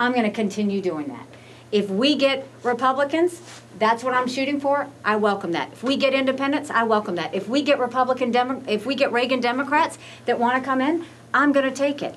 I'm 0.00 0.10
going 0.10 0.24
to 0.24 0.32
continue 0.32 0.82
doing 0.82 1.06
that. 1.06 1.28
If 1.70 1.88
we 1.88 2.16
get 2.16 2.48
Republicans, 2.64 3.40
that's 3.78 4.02
what 4.02 4.14
I'm 4.14 4.26
shooting 4.26 4.58
for. 4.58 4.88
I 5.04 5.14
welcome 5.14 5.52
that. 5.52 5.70
If 5.70 5.84
we 5.84 5.96
get 5.96 6.12
independents, 6.12 6.70
I 6.70 6.82
welcome 6.82 7.14
that. 7.14 7.32
If 7.32 7.48
we 7.48 7.62
get 7.62 7.78
Republican 7.78 8.32
Demo- 8.32 8.64
if 8.66 8.84
we 8.84 8.96
get 8.96 9.12
Reagan 9.12 9.38
Democrats 9.38 9.96
that 10.26 10.40
want 10.40 10.60
to 10.60 10.68
come 10.68 10.80
in, 10.80 11.06
I'm 11.32 11.52
going 11.52 11.72
to 11.72 11.74
take 11.74 12.02
it. 12.02 12.16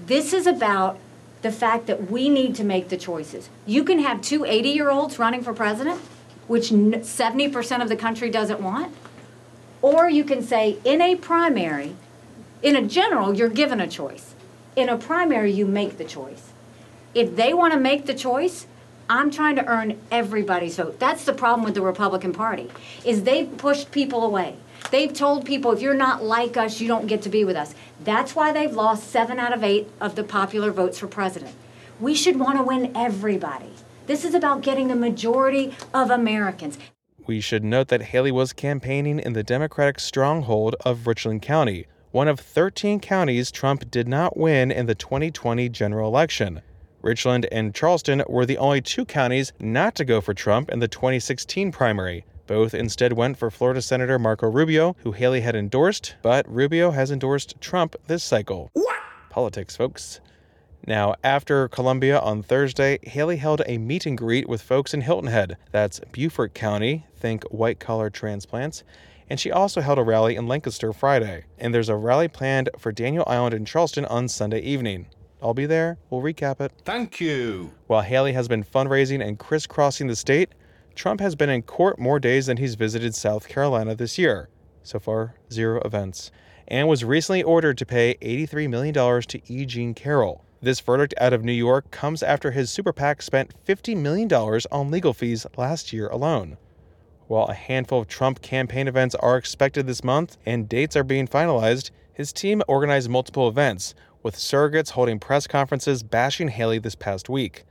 This 0.00 0.32
is 0.32 0.46
about 0.46 0.98
the 1.42 1.52
fact 1.52 1.86
that 1.86 2.10
we 2.10 2.28
need 2.28 2.54
to 2.56 2.64
make 2.64 2.88
the 2.88 2.96
choices. 2.96 3.48
You 3.66 3.84
can 3.84 4.00
have 4.00 4.20
two 4.20 4.40
80-year-olds 4.40 5.18
running 5.18 5.42
for 5.42 5.52
president, 5.52 6.00
which 6.46 6.70
70% 6.70 7.82
of 7.82 7.88
the 7.88 7.96
country 7.96 8.30
doesn't 8.30 8.60
want, 8.60 8.94
or 9.82 10.08
you 10.10 10.24
can 10.24 10.42
say 10.42 10.78
in 10.84 11.00
a 11.00 11.14
primary 11.16 11.94
in 12.62 12.76
a 12.76 12.82
general, 12.82 13.34
you're 13.36 13.48
given 13.48 13.80
a 13.80 13.86
choice. 13.86 14.34
In 14.74 14.88
a 14.88 14.96
primary, 14.96 15.52
you 15.52 15.66
make 15.66 15.98
the 15.98 16.04
choice. 16.04 16.50
If 17.14 17.36
they 17.36 17.54
want 17.54 17.72
to 17.72 17.80
make 17.80 18.06
the 18.06 18.14
choice, 18.14 18.66
I'm 19.08 19.30
trying 19.30 19.56
to 19.56 19.66
earn 19.66 19.98
everybody's 20.10 20.76
vote. 20.76 20.98
That's 20.98 21.24
the 21.24 21.32
problem 21.32 21.64
with 21.64 21.74
the 21.74 21.82
Republican 21.82 22.32
Party, 22.32 22.70
is 23.04 23.22
they've 23.22 23.56
pushed 23.56 23.90
people 23.90 24.24
away. 24.24 24.56
They've 24.90 25.12
told 25.12 25.44
people 25.44 25.72
if 25.72 25.80
you're 25.80 25.94
not 25.94 26.22
like 26.22 26.56
us, 26.56 26.80
you 26.80 26.88
don't 26.88 27.06
get 27.06 27.22
to 27.22 27.28
be 27.28 27.44
with 27.44 27.56
us. 27.56 27.74
That's 28.04 28.34
why 28.34 28.52
they've 28.52 28.72
lost 28.72 29.10
seven 29.10 29.38
out 29.38 29.52
of 29.52 29.62
eight 29.62 29.90
of 30.00 30.14
the 30.14 30.24
popular 30.24 30.70
votes 30.70 30.98
for 30.98 31.06
president. 31.06 31.54
We 32.00 32.14
should 32.14 32.38
want 32.38 32.58
to 32.58 32.64
win 32.64 32.92
everybody. 32.96 33.72
This 34.06 34.24
is 34.24 34.34
about 34.34 34.62
getting 34.62 34.88
the 34.88 34.96
majority 34.96 35.74
of 35.92 36.10
Americans. 36.10 36.78
We 37.26 37.40
should 37.42 37.62
note 37.62 37.88
that 37.88 38.00
Haley 38.00 38.32
was 38.32 38.54
campaigning 38.54 39.18
in 39.18 39.34
the 39.34 39.42
Democratic 39.42 40.00
stronghold 40.00 40.76
of 40.86 41.06
Richland 41.06 41.42
County, 41.42 41.86
one 42.10 42.26
of 42.26 42.40
13 42.40 43.00
counties 43.00 43.50
Trump 43.50 43.90
did 43.90 44.08
not 44.08 44.36
win 44.36 44.70
in 44.70 44.86
the 44.86 44.94
2020 44.94 45.68
general 45.68 46.08
election. 46.08 46.62
Richland 47.02 47.46
and 47.52 47.74
Charleston 47.74 48.22
were 48.28 48.46
the 48.46 48.56
only 48.56 48.80
two 48.80 49.04
counties 49.04 49.52
not 49.60 49.94
to 49.96 50.06
go 50.06 50.22
for 50.22 50.32
Trump 50.32 50.70
in 50.70 50.78
the 50.78 50.88
2016 50.88 51.70
primary. 51.70 52.24
Both 52.48 52.72
instead 52.72 53.12
went 53.12 53.36
for 53.36 53.50
Florida 53.50 53.82
Senator 53.82 54.18
Marco 54.18 54.50
Rubio, 54.50 54.96
who 55.00 55.12
Haley 55.12 55.42
had 55.42 55.54
endorsed, 55.54 56.16
but 56.22 56.48
Rubio 56.48 56.92
has 56.92 57.10
endorsed 57.10 57.60
Trump 57.60 57.94
this 58.06 58.24
cycle. 58.24 58.70
What? 58.72 58.98
Politics, 59.28 59.76
folks. 59.76 60.20
Now, 60.86 61.14
after 61.22 61.68
Columbia 61.68 62.18
on 62.18 62.42
Thursday, 62.42 63.00
Haley 63.02 63.36
held 63.36 63.60
a 63.66 63.76
meet 63.76 64.06
and 64.06 64.16
greet 64.16 64.48
with 64.48 64.62
folks 64.62 64.94
in 64.94 65.02
Hilton 65.02 65.28
Head. 65.28 65.58
That's 65.72 66.00
Beaufort 66.10 66.54
County, 66.54 67.04
think 67.14 67.44
white 67.50 67.80
collar 67.80 68.08
transplants, 68.08 68.82
and 69.28 69.38
she 69.38 69.52
also 69.52 69.82
held 69.82 69.98
a 69.98 70.02
rally 70.02 70.34
in 70.34 70.48
Lancaster 70.48 70.94
Friday. 70.94 71.44
And 71.58 71.74
there's 71.74 71.90
a 71.90 71.96
rally 71.96 72.28
planned 72.28 72.70
for 72.78 72.92
Daniel 72.92 73.24
Island 73.26 73.52
in 73.52 73.66
Charleston 73.66 74.06
on 74.06 74.26
Sunday 74.26 74.60
evening. 74.60 75.04
I'll 75.42 75.52
be 75.52 75.66
there. 75.66 75.98
We'll 76.08 76.22
recap 76.22 76.62
it. 76.62 76.72
Thank 76.84 77.20
you. 77.20 77.72
While 77.88 78.00
Haley 78.00 78.32
has 78.32 78.48
been 78.48 78.64
fundraising 78.64 79.22
and 79.22 79.38
crisscrossing 79.38 80.06
the 80.06 80.16
state, 80.16 80.48
Trump 80.98 81.20
has 81.20 81.36
been 81.36 81.48
in 81.48 81.62
court 81.62 81.96
more 81.96 82.18
days 82.18 82.46
than 82.46 82.56
he's 82.56 82.74
visited 82.74 83.14
South 83.14 83.48
Carolina 83.48 83.94
this 83.94 84.18
year. 84.18 84.48
So 84.82 84.98
far, 84.98 85.36
zero 85.52 85.80
events. 85.84 86.32
And 86.66 86.88
was 86.88 87.04
recently 87.04 87.40
ordered 87.40 87.78
to 87.78 87.86
pay 87.86 88.16
$83 88.20 88.68
million 88.68 89.22
to 89.22 89.40
E. 89.46 89.64
Jean 89.64 89.94
Carroll. 89.94 90.44
This 90.60 90.80
verdict 90.80 91.14
out 91.20 91.32
of 91.32 91.44
New 91.44 91.52
York 91.52 91.92
comes 91.92 92.20
after 92.20 92.50
his 92.50 92.68
super 92.68 92.92
PAC 92.92 93.22
spent 93.22 93.54
$50 93.64 93.96
million 93.96 94.28
on 94.32 94.90
legal 94.90 95.14
fees 95.14 95.46
last 95.56 95.92
year 95.92 96.08
alone. 96.08 96.56
While 97.28 97.46
a 97.46 97.54
handful 97.54 98.00
of 98.00 98.08
Trump 98.08 98.42
campaign 98.42 98.88
events 98.88 99.14
are 99.14 99.36
expected 99.36 99.86
this 99.86 100.02
month 100.02 100.36
and 100.44 100.68
dates 100.68 100.96
are 100.96 101.04
being 101.04 101.28
finalized, 101.28 101.92
his 102.12 102.32
team 102.32 102.60
organized 102.66 103.08
multiple 103.08 103.48
events, 103.48 103.94
with 104.24 104.34
surrogates 104.34 104.90
holding 104.90 105.20
press 105.20 105.46
conferences 105.46 106.02
bashing 106.02 106.48
Haley 106.48 106.80
this 106.80 106.96
past 106.96 107.28
week. 107.28 107.64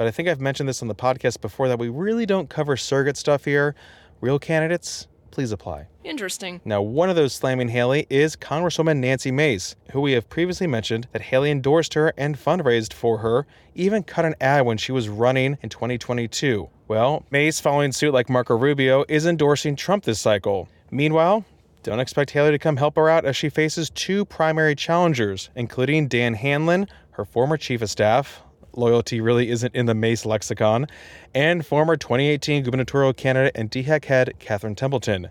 But 0.00 0.06
I 0.06 0.12
think 0.12 0.30
I've 0.30 0.40
mentioned 0.40 0.66
this 0.66 0.80
on 0.80 0.88
the 0.88 0.94
podcast 0.94 1.42
before 1.42 1.68
that 1.68 1.78
we 1.78 1.90
really 1.90 2.24
don't 2.24 2.48
cover 2.48 2.74
surrogate 2.74 3.18
stuff 3.18 3.44
here. 3.44 3.74
Real 4.22 4.38
candidates, 4.38 5.06
please 5.30 5.52
apply. 5.52 5.88
Interesting. 6.04 6.62
Now, 6.64 6.80
one 6.80 7.10
of 7.10 7.16
those 7.16 7.34
slamming 7.34 7.68
Haley 7.68 8.06
is 8.08 8.34
Congresswoman 8.34 8.96
Nancy 8.96 9.30
Mace, 9.30 9.76
who 9.92 10.00
we 10.00 10.12
have 10.12 10.26
previously 10.30 10.66
mentioned 10.66 11.06
that 11.12 11.20
Haley 11.20 11.50
endorsed 11.50 11.92
her 11.92 12.14
and 12.16 12.38
fundraised 12.38 12.94
for 12.94 13.18
her, 13.18 13.46
even 13.74 14.02
cut 14.02 14.24
an 14.24 14.36
ad 14.40 14.64
when 14.64 14.78
she 14.78 14.90
was 14.90 15.10
running 15.10 15.58
in 15.60 15.68
2022. 15.68 16.70
Well, 16.88 17.26
Mace, 17.30 17.60
following 17.60 17.92
suit 17.92 18.14
like 18.14 18.30
Marco 18.30 18.56
Rubio, 18.56 19.04
is 19.06 19.26
endorsing 19.26 19.76
Trump 19.76 20.04
this 20.04 20.18
cycle. 20.18 20.66
Meanwhile, 20.90 21.44
don't 21.82 22.00
expect 22.00 22.30
Haley 22.30 22.52
to 22.52 22.58
come 22.58 22.78
help 22.78 22.96
her 22.96 23.10
out 23.10 23.26
as 23.26 23.36
she 23.36 23.50
faces 23.50 23.90
two 23.90 24.24
primary 24.24 24.74
challengers, 24.74 25.50
including 25.54 26.08
Dan 26.08 26.32
Hanlon, 26.32 26.88
her 27.10 27.26
former 27.26 27.58
chief 27.58 27.82
of 27.82 27.90
staff. 27.90 28.42
Loyalty 28.74 29.20
really 29.20 29.50
isn't 29.50 29.74
in 29.74 29.86
the 29.86 29.94
Mace 29.94 30.24
lexicon, 30.24 30.86
and 31.34 31.64
former 31.64 31.96
2018 31.96 32.62
gubernatorial 32.62 33.12
candidate 33.12 33.52
and 33.54 33.70
DHEC 33.70 34.04
head 34.04 34.34
Catherine 34.38 34.74
Templeton. 34.74 35.30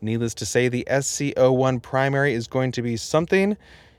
Needless 0.00 0.34
to 0.34 0.46
say, 0.46 0.68
the 0.68 0.86
SCO1 0.88 1.82
primary 1.82 2.32
is 2.32 2.46
going 2.46 2.72
to 2.72 2.82
be 2.82 2.96
something. 2.96 3.56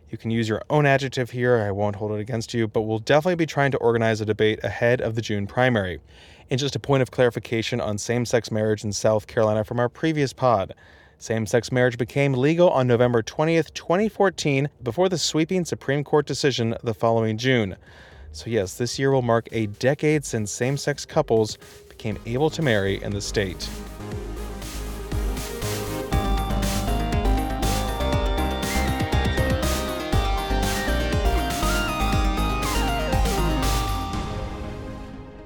You 0.09 0.17
can 0.17 0.31
use 0.31 0.47
your 0.47 0.61
own 0.69 0.85
adjective 0.85 1.31
here, 1.31 1.57
I 1.57 1.71
won't 1.71 1.97
hold 1.97 2.13
it 2.13 2.19
against 2.19 2.53
you, 2.53 2.67
but 2.67 2.81
we'll 2.81 2.99
definitely 2.99 3.35
be 3.35 3.45
trying 3.45 3.71
to 3.71 3.77
organize 3.77 4.21
a 4.21 4.25
debate 4.25 4.59
ahead 4.63 5.01
of 5.01 5.15
the 5.15 5.21
June 5.21 5.45
primary. 5.45 5.99
And 6.49 6.59
just 6.59 6.75
a 6.75 6.79
point 6.79 7.03
of 7.03 7.11
clarification 7.11 7.79
on 7.79 7.97
same 7.97 8.25
sex 8.25 8.49
marriage 8.49 8.83
in 8.83 8.91
South 8.91 9.27
Carolina 9.27 9.63
from 9.63 9.79
our 9.79 9.89
previous 9.89 10.33
pod. 10.33 10.73
Same 11.19 11.45
sex 11.45 11.69
marriage 11.69 11.97
became 11.97 12.33
legal 12.33 12.69
on 12.69 12.87
November 12.87 13.21
20th, 13.21 13.73
2014, 13.73 14.69
before 14.81 15.09
the 15.09 15.17
sweeping 15.17 15.65
Supreme 15.65 16.01
Court 16.03 16.25
decision 16.25 16.75
the 16.81 16.93
following 16.93 17.37
June. 17.37 17.75
So, 18.31 18.49
yes, 18.49 18.75
this 18.75 18.99
year 18.99 19.11
will 19.11 19.23
mark 19.23 19.49
a 19.51 19.65
decade 19.65 20.23
since 20.23 20.51
same 20.51 20.77
sex 20.77 21.03
couples 21.03 21.57
became 21.89 22.17
able 22.27 22.49
to 22.51 22.61
marry 22.61 23.01
in 23.01 23.11
the 23.11 23.21
state. 23.21 23.67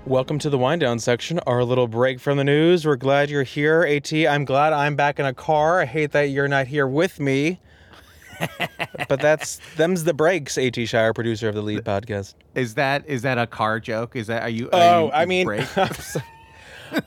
Welcome 0.06 0.38
to 0.40 0.50
the 0.50 0.58
wind 0.58 0.82
down 0.82 1.00
section, 1.00 1.40
our 1.48 1.64
little 1.64 1.88
break 1.88 2.20
from 2.20 2.38
the 2.38 2.44
news. 2.44 2.86
We're 2.86 2.98
glad 2.98 3.30
you're 3.30 3.44
here, 3.44 3.84
AT. 3.84 4.14
I'm 4.14 4.44
glad 4.44 4.74
I'm 4.74 4.98
back 4.98 5.18
in 5.20 5.26
a 5.26 5.34
car. 5.34 5.80
I 5.80 5.86
hate 5.86 6.12
that 6.12 6.24
you're 6.24 6.50
not 6.50 6.68
here 6.68 6.86
with 6.86 7.20
me. 7.20 7.60
But 9.10 9.20
that's 9.22 9.60
them's 9.78 10.04
the 10.04 10.14
breaks, 10.14 10.58
AT 10.58 10.76
Shire, 10.88 11.14
producer 11.14 11.50
of 11.50 11.56
the 11.56 11.62
Lede 11.64 11.82
podcast. 11.84 12.36
Is 12.56 12.76
that 12.76 13.08
is 13.08 13.22
that 13.24 13.38
a 13.38 13.48
car 13.48 13.80
joke? 13.80 14.16
Is 14.16 14.28
that 14.28 14.44
are 14.44 14.50
you? 14.50 14.70
are 14.72 14.96
Oh, 14.96 15.06
you- 15.08 15.12
I 15.12 15.26
mean. 15.26 15.50
I'm, 15.76 15.94
so- 15.94 16.20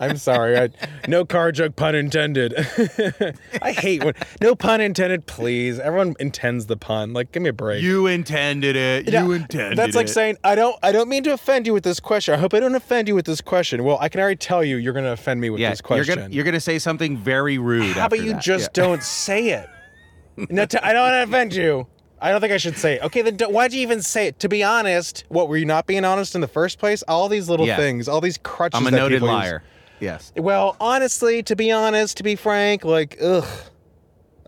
I'm 0.01 0.17
sorry. 0.17 0.59
I, 0.59 0.71
no 1.07 1.25
car 1.25 1.53
joke, 1.53 1.77
pun 1.77 1.95
intended. 1.95 2.55
I 3.63 3.71
hate 3.71 4.03
when 4.03 4.15
no 4.41 4.57
pun 4.57 4.81
intended. 4.81 5.27
Please, 5.27 5.79
everyone 5.79 6.17
intends 6.19 6.67
the 6.67 6.77
pun. 6.77 7.13
Like, 7.13 7.31
give 7.31 7.41
me 7.45 7.51
a 7.51 7.53
break. 7.53 7.85
you 7.85 8.09
intended 8.09 8.75
it. 8.75 9.13
You 9.13 9.31
intended 9.31 9.79
That's 9.79 9.95
like 9.95 10.07
it. 10.07 10.13
saying 10.13 10.39
I 10.43 10.57
don't. 10.57 10.77
I 10.83 10.91
don't 10.91 11.09
mean 11.09 11.23
to 11.25 11.33
offend 11.33 11.69
you 11.69 11.73
with 11.73 11.85
this 11.85 12.01
question. 12.01 12.35
I 12.35 12.39
hope 12.39 12.53
I 12.53 12.59
don't 12.59 12.75
offend 12.75 13.07
you 13.07 13.15
with 13.15 13.27
this 13.27 13.41
question. 13.41 13.85
Well, 13.85 13.99
I 14.01 14.09
can 14.09 14.21
already 14.21 14.35
tell 14.37 14.65
you 14.65 14.77
you're 14.77 14.93
going 14.93 15.05
to 15.05 15.13
offend 15.13 15.41
me 15.41 15.51
with 15.51 15.61
yeah, 15.61 15.71
this 15.71 15.81
question. 15.81 16.33
you're 16.33 16.45
gonna 16.45 16.59
say 16.59 16.81
something 16.81 17.17
very 17.17 17.57
rude. 17.59 17.95
How 17.97 18.07
about 18.07 18.21
you 18.21 18.33
that. 18.33 18.43
just 18.43 18.71
Yeah. 18.77 18.83
don't 18.85 19.03
say 19.05 19.51
it? 19.51 19.69
No, 20.37 20.63
I 20.83 20.93
don't 20.93 21.03
want 21.03 21.15
to 21.15 21.23
offend 21.25 21.55
you. 21.55 21.87
I 22.21 22.31
don't 22.31 22.41
think 22.41 22.53
I 22.53 22.57
should 22.57 22.77
say 22.79 22.95
it. 22.95 23.03
Okay, 23.03 23.23
then 23.23 23.37
don't, 23.37 23.53
why'd 23.53 23.73
you 23.73 23.81
even 23.83 24.01
say 24.03 24.27
it? 24.29 24.39
To 24.41 24.49
be 24.49 24.63
honest, 24.63 25.25
what 25.29 25.49
were 25.49 25.57
you 25.57 25.67
not 25.67 25.87
being 25.87 26.05
honest 26.05 26.35
in 26.35 26.41
the 26.41 26.49
first 26.49 26.79
place? 26.79 27.03
All 27.09 27.29
these 27.29 27.49
little 27.49 27.67
Yeah. 27.67 27.77
things, 27.77 28.09
all 28.09 28.21
these 28.21 28.39
crutches. 28.39 28.81
I'm 28.81 28.87
a 28.87 28.91
noted 28.91 29.17
people 29.17 29.29
use. 29.29 29.35
liar. 29.35 29.63
Yes. 30.01 30.33
Well, 30.37 30.77
honestly, 30.81 31.43
to 31.45 31.57
be 31.57 31.71
honest, 31.71 32.17
to 32.19 32.23
be 32.23 32.35
frank, 32.37 32.85
like, 32.85 33.19
ugh. 33.23 33.47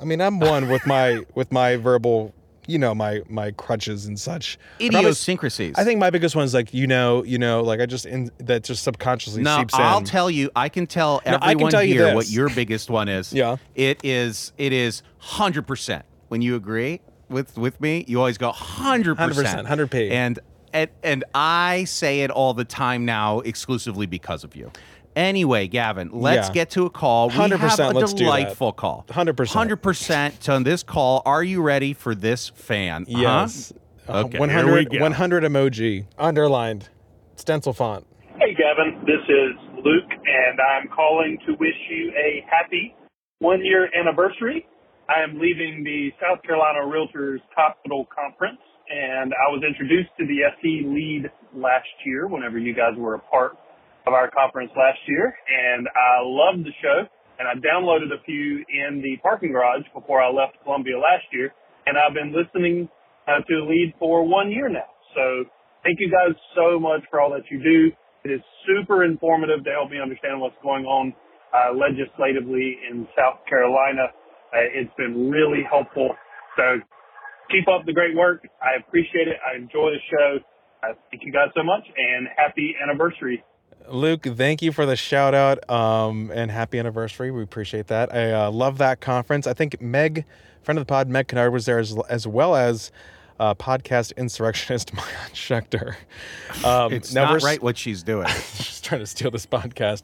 I 0.01 0.05
mean, 0.05 0.21
I'm 0.21 0.39
one 0.41 0.69
with 0.69 0.87
my 0.87 1.25
with 1.35 1.51
my 1.53 1.77
verbal, 1.77 2.33
you 2.69 2.79
know, 2.79 2.95
my 2.95 3.23
my 3.29 3.51
crutches 3.53 4.05
and 4.07 4.21
such. 4.21 4.59
Idiosyncrasies. 4.81 5.75
I 5.77 5.85
think 5.85 5.99
my 5.99 6.11
biggest 6.11 6.37
one 6.37 6.45
is 6.45 6.53
like, 6.53 6.73
you 6.75 6.87
know, 6.87 7.25
you 7.25 7.39
know, 7.39 7.63
like 7.63 7.81
I 7.81 7.87
just 7.87 8.05
in 8.07 8.31
that 8.39 8.63
just 8.63 8.83
subconsciously 8.85 9.43
No, 9.43 9.59
seeps 9.59 9.75
in. 9.75 9.81
I'll 9.81 10.03
tell 10.03 10.31
you. 10.31 10.51
I 10.55 10.69
can 10.69 10.87
tell 10.87 11.23
No, 11.27 11.33
I 11.33 11.39
can 11.39 11.51
everyone 11.51 11.71
tell 11.73 11.81
here 11.81 12.05
this. 12.05 12.15
what 12.15 12.31
your 12.31 12.51
biggest 12.51 12.91
one 12.91 13.09
is. 13.09 13.33
Yeah. 13.39 13.57
It 13.75 14.01
is. 14.05 14.53
It 14.59 14.73
is 14.73 15.03
hundred 15.19 15.67
percent. 15.67 16.05
When 16.29 16.43
you 16.43 16.57
agree 16.57 17.01
with 17.31 17.57
with 17.57 17.81
me, 17.81 18.05
you 18.07 18.19
always 18.19 18.37
go 18.37 18.53
hundred 18.53 19.17
percent. 19.17 19.67
100%, 19.67 19.89
100p. 19.89 20.11
And 20.11 20.39
and 20.75 20.91
and 21.03 21.25
I 21.35 21.85
say 21.85 22.21
it 22.21 22.31
all 22.31 22.53
the 22.53 22.65
time 22.67 23.07
now, 23.07 23.41
exclusively 23.41 24.07
because 24.07 24.45
of 24.45 24.55
you. 24.55 24.71
Anyway, 25.23 25.67
Gavin, 25.67 26.11
let's 26.13 26.47
Yeah. 26.47 26.55
get 26.55 26.71
to 26.71 26.87
a 26.87 26.91
call. 26.91 27.29
We 27.29 27.35
100%, 27.35 27.89
have 27.89 27.97
a 27.97 27.99
let's 27.99 28.15
delightful 28.15 28.73
call. 28.73 29.05
100%. 29.09 29.53
Hundred 29.59 29.83
percent 29.83 30.49
on 30.49 30.63
this 30.63 30.85
call. 30.85 31.23
Are 31.27 31.43
you 31.43 31.61
ready 31.61 31.93
for 31.93 32.15
this 32.15 32.51
fan? 32.51 33.05
Yes. 33.09 33.73
Uh, 34.09 34.23
Okay, 34.27 34.39
100, 34.39 34.65
here 34.67 34.75
we 34.93 34.99
go. 34.99 35.03
100 35.03 35.43
emoji 35.43 36.07
underlined 36.19 36.89
stencil 37.35 37.73
font. 37.73 38.07
Hey, 38.39 38.55
Gavin. 38.55 39.03
This 39.05 39.21
is 39.29 39.57
Luke, 39.85 40.09
and 40.09 40.61
I'm 40.61 40.87
calling 40.87 41.37
to 41.47 41.55
wish 41.59 41.75
you 41.91 42.13
a 42.17 42.45
happy 42.49 42.95
one 43.41 43.65
year 43.65 43.91
anniversary. 43.99 44.69
I 45.09 45.21
am 45.25 45.41
leaving 45.41 45.83
the 45.83 46.13
South 46.23 46.43
Carolina 46.45 46.79
Realtors 46.87 47.41
Hospital 47.57 48.07
Conference, 48.15 48.61
and 48.89 49.35
I 49.35 49.51
was 49.51 49.65
introduced 49.67 50.11
to 50.21 50.27
the 50.27 50.43
SC 50.57 50.87
Lede 50.87 51.29
last 51.57 51.89
year 52.07 52.29
whenever 52.29 52.59
you 52.61 52.73
guys 52.73 52.95
were 52.97 53.15
a 53.15 53.19
part 53.19 53.57
of 54.09 54.17
our 54.17 54.33
conference 54.33 54.73
last 54.73 54.99
year, 55.05 55.29
and 55.29 55.85
I 55.85 56.25
loved 56.25 56.65
the 56.65 56.73
show, 56.81 57.05
and 57.37 57.45
I 57.45 57.61
downloaded 57.61 58.09
a 58.09 58.25
few 58.25 58.65
in 58.65 59.05
the 59.05 59.21
parking 59.21 59.53
garage 59.53 59.85
before 59.93 60.25
I 60.25 60.33
left 60.33 60.57
Columbia 60.65 60.97
last 60.97 61.29
year, 61.31 61.53
and 61.85 62.01
I've 62.01 62.17
been 62.17 62.33
listening 62.33 62.89
uh, 63.29 63.45
to 63.45 63.55
Lede 63.69 63.93
for 64.01 64.25
one 64.25 64.51
year 64.51 64.73
now. 64.73 64.89
So 65.13 65.45
thank 65.85 66.01
you 66.01 66.09
guys 66.09 66.33
so 66.57 66.81
much 66.81 67.05
for 67.13 67.21
all 67.21 67.31
that 67.37 67.45
you 67.53 67.61
do. 67.61 67.93
It 68.25 68.33
is 68.33 68.41
super 68.65 69.05
informative 69.05 69.63
to 69.65 69.71
help 69.71 69.93
me 69.93 70.01
understand 70.01 70.41
what's 70.41 70.59
going 70.65 70.89
on 70.89 71.13
uh, 71.53 71.77
legislatively 71.77 72.81
in 72.89 73.07
South 73.13 73.45
Carolina. 73.45 74.09
Uh, 74.53 74.65
it's 74.73 74.93
been 74.97 75.29
really 75.29 75.63
helpful. 75.69 76.17
So 76.57 76.81
keep 77.53 77.69
up 77.69 77.85
the 77.85 77.93
great 77.93 78.17
work. 78.17 78.41
I 78.65 78.81
appreciate 78.81 79.29
it. 79.29 79.37
I 79.45 79.61
enjoy 79.61 79.93
the 79.93 80.03
show. 80.09 80.31
Uh, 80.81 80.95
thank 81.11 81.23
you 81.25 81.33
guys 81.33 81.53
so 81.55 81.63
much 81.63 81.85
and 81.85 82.29
happy 82.37 82.75
anniversary. 82.81 83.45
Luke, 83.91 84.25
thank 84.25 84.63
you 84.63 84.73
for 84.73 84.87
the 84.87 84.97
shout 84.97 85.35
out 85.35 85.69
um, 85.71 86.31
and 86.35 86.51
happy 86.51 86.79
anniversary. 86.79 87.31
We 87.31 87.43
appreciate 87.43 87.87
that. 87.89 88.15
I 88.15 88.33
uh, 88.33 88.51
love 88.51 88.79
that 88.79 89.01
conference. 89.01 89.47
I 89.47 89.55
think 89.55 89.81
Meg, 89.81 90.25
friend 90.63 90.79
of 90.79 90.87
the 90.87 90.89
pod, 90.89 91.09
Meg 91.09 91.29
Kinnard 91.29 91.53
was 91.53 91.67
there 91.67 91.79
as, 91.79 91.97
as 92.09 92.27
well 92.27 92.55
as 92.55 92.93
uh, 93.39 93.55
podcast 93.55 94.17
insurrectionist 94.17 94.93
Maayan 94.95 95.31
Schechter. 95.33 95.95
Um, 96.65 96.93
It's 96.93 97.13
now 97.15 97.33
not 97.33 97.43
right 97.43 97.63
what 97.63 97.77
she's 97.79 98.03
doing. 98.03 98.27
she's 98.55 98.81
trying 98.81 99.01
to 99.01 99.07
steal 99.07 99.31
this 99.31 99.47
podcast. 99.47 100.03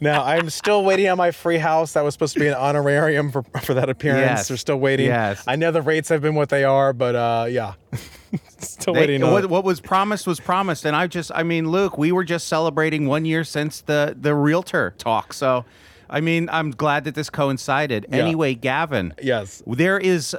Now 0.00 0.22
I'm 0.24 0.48
still 0.50 0.84
waiting 0.84 1.08
on 1.08 1.16
my 1.18 1.30
free 1.32 1.58
house. 1.58 1.94
That 1.94 2.02
was 2.04 2.14
supposed 2.14 2.34
to 2.34 2.40
be 2.40 2.46
an 2.48 2.54
honorarium 2.54 3.32
for 3.32 3.42
for 3.62 3.74
that 3.74 3.88
appearance. 3.88 4.20
Yes. 4.38 4.50
We're 4.50 4.56
still 4.56 4.78
waiting. 4.78 5.06
Yes. 5.06 5.42
I 5.46 5.56
know 5.56 5.70
the 5.72 5.82
rates 5.82 6.08
have 6.10 6.22
been 6.22 6.34
what 6.36 6.48
they 6.50 6.64
are, 6.64 6.92
but 6.92 7.14
uh, 7.16 7.46
yeah, 7.48 7.72
still 8.58 8.94
They- 8.94 9.00
waiting. 9.00 9.22
what, 9.22 9.46
what 9.46 9.64
was 9.64 9.80
promised 9.80 10.26
was 10.26 10.38
promised, 10.40 10.84
and 10.84 10.94
I 10.94 11.06
just, 11.08 11.32
I 11.34 11.42
mean, 11.42 11.70
Luke, 11.70 11.98
we 11.98 12.12
were 12.12 12.24
just 12.24 12.46
celebrating 12.48 13.06
one 13.06 13.24
year 13.24 13.42
since 13.44 13.80
the 13.80 14.16
the 14.20 14.34
realtor 14.34 14.94
talk. 14.98 15.32
So, 15.32 15.64
I 16.10 16.20
mean, 16.20 16.48
I'm 16.50 16.70
glad 16.70 17.04
that 17.04 17.14
this 17.14 17.30
coincided. 17.30 18.06
Yeah. 18.08 18.16
Anyway, 18.18 18.54
Gavin, 18.54 19.14
Yes. 19.22 19.62
there 19.66 19.98
is 19.98 20.34
uh, 20.34 20.38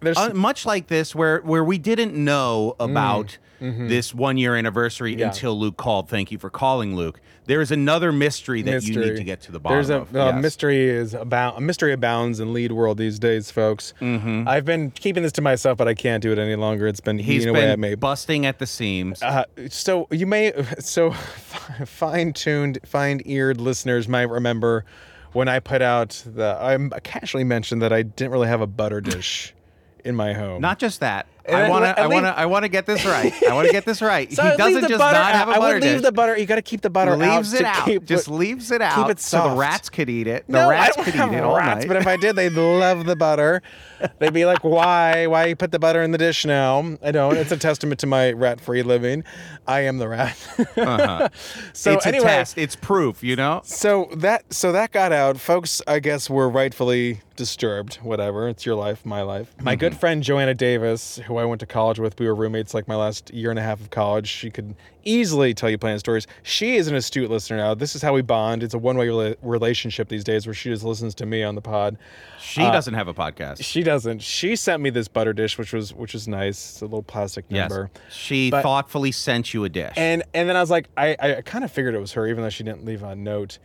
There's- 0.00 0.16
uh, 0.18 0.34
much 0.34 0.66
like 0.66 0.88
this 0.88 1.14
where 1.14 1.40
where 1.40 1.64
we 1.64 1.78
didn't 1.78 2.14
know 2.14 2.74
about 2.80 3.38
this 3.60 4.14
one 4.14 4.38
year 4.38 4.54
anniversary. 4.56 5.12
Mm-hmm. 5.12 5.20
Yeah. 5.20 5.26
until 5.28 5.58
Luke 5.58 5.76
called. 5.76 6.08
Thank 6.08 6.30
you 6.30 6.38
for 6.38 6.50
calling, 6.50 6.94
Luke. 6.96 7.20
There 7.46 7.60
is 7.62 7.70
another 7.70 8.12
mystery 8.12 8.60
that 8.62 8.82
you 8.84 9.00
need 9.00 9.16
to 9.16 9.24
get 9.24 9.40
to 9.42 9.52
the 9.52 9.58
bottom 9.58 9.76
There's 9.76 9.88
a 9.90 9.96
of. 10.02 10.14
uh, 10.14 10.32
Yes. 10.34 10.42
mystery 10.42 10.86
is 10.86 11.14
about 11.14 11.56
a 11.56 11.60
mystery 11.62 11.94
abounds 11.94 12.40
in 12.40 12.52
Lede 12.52 12.72
world 12.72 12.98
these 12.98 13.18
days, 13.18 13.50
folks. 13.50 13.94
Mm-hmm. 14.02 14.46
I've 14.46 14.66
been 14.66 14.90
keeping 14.90 15.22
this 15.22 15.32
to 15.32 15.40
myself, 15.42 15.78
but 15.78 15.88
I 15.88 15.94
can't 15.94 16.22
do 16.22 16.30
it 16.30 16.38
any 16.38 16.56
longer. 16.56 16.86
It's 16.86 17.00
been 17.00 17.18
He's 17.18 17.42
eating 17.44 17.48
away 17.56 17.70
at 17.70 17.78
me. 17.78 17.94
busting 17.94 18.44
at 18.44 18.58
the 18.58 18.66
seams. 18.66 19.22
Uh, 19.22 19.44
so 19.70 20.06
you 20.10 20.26
may 20.26 20.52
so 20.78 21.12
fine-tuned, 21.86 22.78
fine-eared 22.84 23.60
listeners 23.60 24.08
might 24.08 24.28
remember 24.28 24.84
when 25.32 25.48
I 25.48 25.58
put 25.60 25.82
out 25.82 26.22
the 26.26 26.56
I 26.60 27.00
casually 27.00 27.44
mentioned 27.44 27.82
that 27.82 27.92
I 27.92 28.02
didn't 28.02 28.32
really 28.32 28.48
have 28.48 28.60
a 28.60 28.66
butter 28.66 29.00
dish 29.00 29.54
in 30.04 30.14
my 30.14 30.32
home. 30.32 30.60
Not 30.60 30.78
just 30.78 31.00
that. 31.00 31.26
I 31.48 31.68
want 31.68 31.84
to. 31.84 32.00
I 32.00 32.06
want 32.06 32.24
to. 32.26 32.38
I 32.38 32.46
want 32.46 32.64
to 32.64 32.68
get 32.68 32.86
this 32.86 33.04
right. 33.04 33.32
I 33.48 33.54
want 33.54 33.66
to 33.66 33.72
get 33.72 33.84
this 33.84 34.02
right. 34.02 34.30
So 34.38 34.42
he 34.42 34.50
I 34.50 34.56
doesn't 34.56 34.88
just 34.88 34.98
not 34.98 35.14
have 35.14 35.48
out. 35.48 35.48
a 35.48 35.56
I 35.56 35.58
butter 35.58 35.74
would 35.74 35.82
leave 35.82 35.92
dish. 35.94 36.02
the 36.02 36.12
butter. 36.12 36.38
You 36.38 36.46
got 36.46 36.56
to 36.56 36.62
keep 36.62 36.80
the 36.80 36.90
butter 36.90 37.12
out. 37.12 37.18
leaves 37.18 37.52
it 37.54 37.58
to 37.60 37.66
out. 37.66 37.84
keep 37.84 38.04
just 38.04 38.28
leaves 38.28 38.70
it 38.70 38.80
out. 38.82 39.10
it 39.10 39.18
so 39.18 39.48
the 39.50 39.56
rats 39.56 39.88
could 39.88 40.08
eat 40.08 40.26
it. 40.26 40.44
The 40.46 40.52
no, 40.52 40.68
rats 40.70 40.92
I 40.92 40.96
don't 40.96 41.04
could 41.06 41.14
have 41.14 41.32
eat 41.32 41.36
it 41.36 41.42
all 41.42 41.56
rats, 41.56 41.80
night. 41.80 41.88
but 41.88 41.96
if 41.96 42.06
I 42.06 42.16
did, 42.16 42.36
they'd 42.36 42.52
love 42.52 43.04
the 43.06 43.16
butter. 43.16 43.62
They'd 44.18 44.32
be 44.32 44.44
like, 44.44 44.62
"Why? 44.62 45.26
Why 45.26 45.46
you 45.46 45.56
put 45.56 45.72
the 45.72 45.78
butter 45.78 46.02
in 46.02 46.12
the 46.12 46.18
dish 46.18 46.44
now?" 46.44 46.96
I 47.02 47.10
don't. 47.10 47.36
It's 47.36 47.50
a 47.50 47.56
testament 47.56 47.98
to 48.00 48.06
my 48.06 48.30
rat-free 48.32 48.82
living. 48.82 49.24
I 49.66 49.80
am 49.80 49.98
the 49.98 50.08
rat. 50.08 50.36
uh-huh. 50.76 51.28
so 51.72 51.92
it's 51.94 52.06
anyway, 52.06 52.24
a 52.24 52.28
test. 52.28 52.58
It's 52.58 52.76
proof. 52.76 53.24
You 53.24 53.36
know. 53.36 53.60
so 53.64 54.08
that 54.16 54.52
so 54.52 54.72
that 54.72 54.92
got 54.92 55.12
out. 55.12 55.38
Folks, 55.38 55.82
I 55.86 55.98
guess 55.98 56.30
were 56.30 56.48
rightfully 56.48 57.20
disturbed. 57.36 57.96
Whatever. 57.96 58.48
It's 58.48 58.66
your 58.66 58.74
life, 58.74 59.04
my 59.06 59.22
life. 59.22 59.54
My 59.60 59.76
good 59.76 59.96
friend 59.96 60.22
Joanna 60.22 60.54
Davis, 60.54 61.20
who 61.26 61.37
I 61.38 61.44
went 61.44 61.60
to 61.60 61.66
college 61.66 61.98
with, 61.98 62.18
we 62.18 62.26
were 62.26 62.34
roommates 62.34 62.74
like 62.74 62.88
my 62.88 62.96
last 62.96 63.32
year 63.32 63.50
and 63.50 63.58
a 63.58 63.62
half 63.62 63.80
of 63.80 63.90
college. 63.90 64.28
She 64.28 64.50
could 64.50 64.74
easily 65.04 65.54
tell 65.54 65.70
you 65.70 65.78
plenty 65.78 65.94
of 65.94 66.00
stories. 66.00 66.26
She 66.42 66.76
is 66.76 66.88
an 66.88 66.94
astute 66.94 67.30
listener 67.30 67.56
now. 67.56 67.74
This 67.74 67.94
is 67.96 68.02
how 68.02 68.12
we 68.12 68.22
bond. 68.22 68.62
It's 68.62 68.74
a 68.74 68.78
one-way 68.78 69.06
rela- 69.06 69.36
relationship 69.42 70.08
these 70.08 70.24
days, 70.24 70.46
where 70.46 70.54
she 70.54 70.68
just 70.68 70.84
listens 70.84 71.14
to 71.16 71.26
me 71.26 71.42
on 71.42 71.54
the 71.54 71.60
pod. 71.60 71.96
She 72.40 72.62
uh, 72.62 72.70
doesn't 72.70 72.94
have 72.94 73.08
a 73.08 73.14
podcast. 73.14 73.62
She 73.62 73.82
doesn't. 73.82 74.22
She 74.22 74.56
sent 74.56 74.82
me 74.82 74.90
this 74.90 75.08
butter 75.08 75.32
dish, 75.32 75.58
which 75.58 75.72
was 75.72 75.94
which 75.94 76.12
was 76.12 76.28
nice. 76.28 76.70
It's 76.70 76.80
a 76.82 76.84
little 76.84 77.02
plastic 77.02 77.44
yes. 77.48 77.70
number. 77.70 77.90
She 78.10 78.50
But- 78.50 78.62
thoughtfully 78.62 79.12
sent 79.12 79.54
you 79.54 79.64
a 79.64 79.68
dish. 79.68 79.94
And 79.96 80.22
and 80.34 80.48
then 80.48 80.56
I 80.56 80.60
was 80.60 80.70
like, 80.70 80.88
I, 80.96 81.16
I 81.20 81.42
kind 81.42 81.64
of 81.64 81.70
figured 81.70 81.94
it 81.94 82.00
was 82.00 82.12
her, 82.12 82.26
even 82.26 82.42
though 82.42 82.50
she 82.50 82.64
didn't 82.64 82.84
leave 82.84 83.02
a 83.02 83.14
note, 83.16 83.58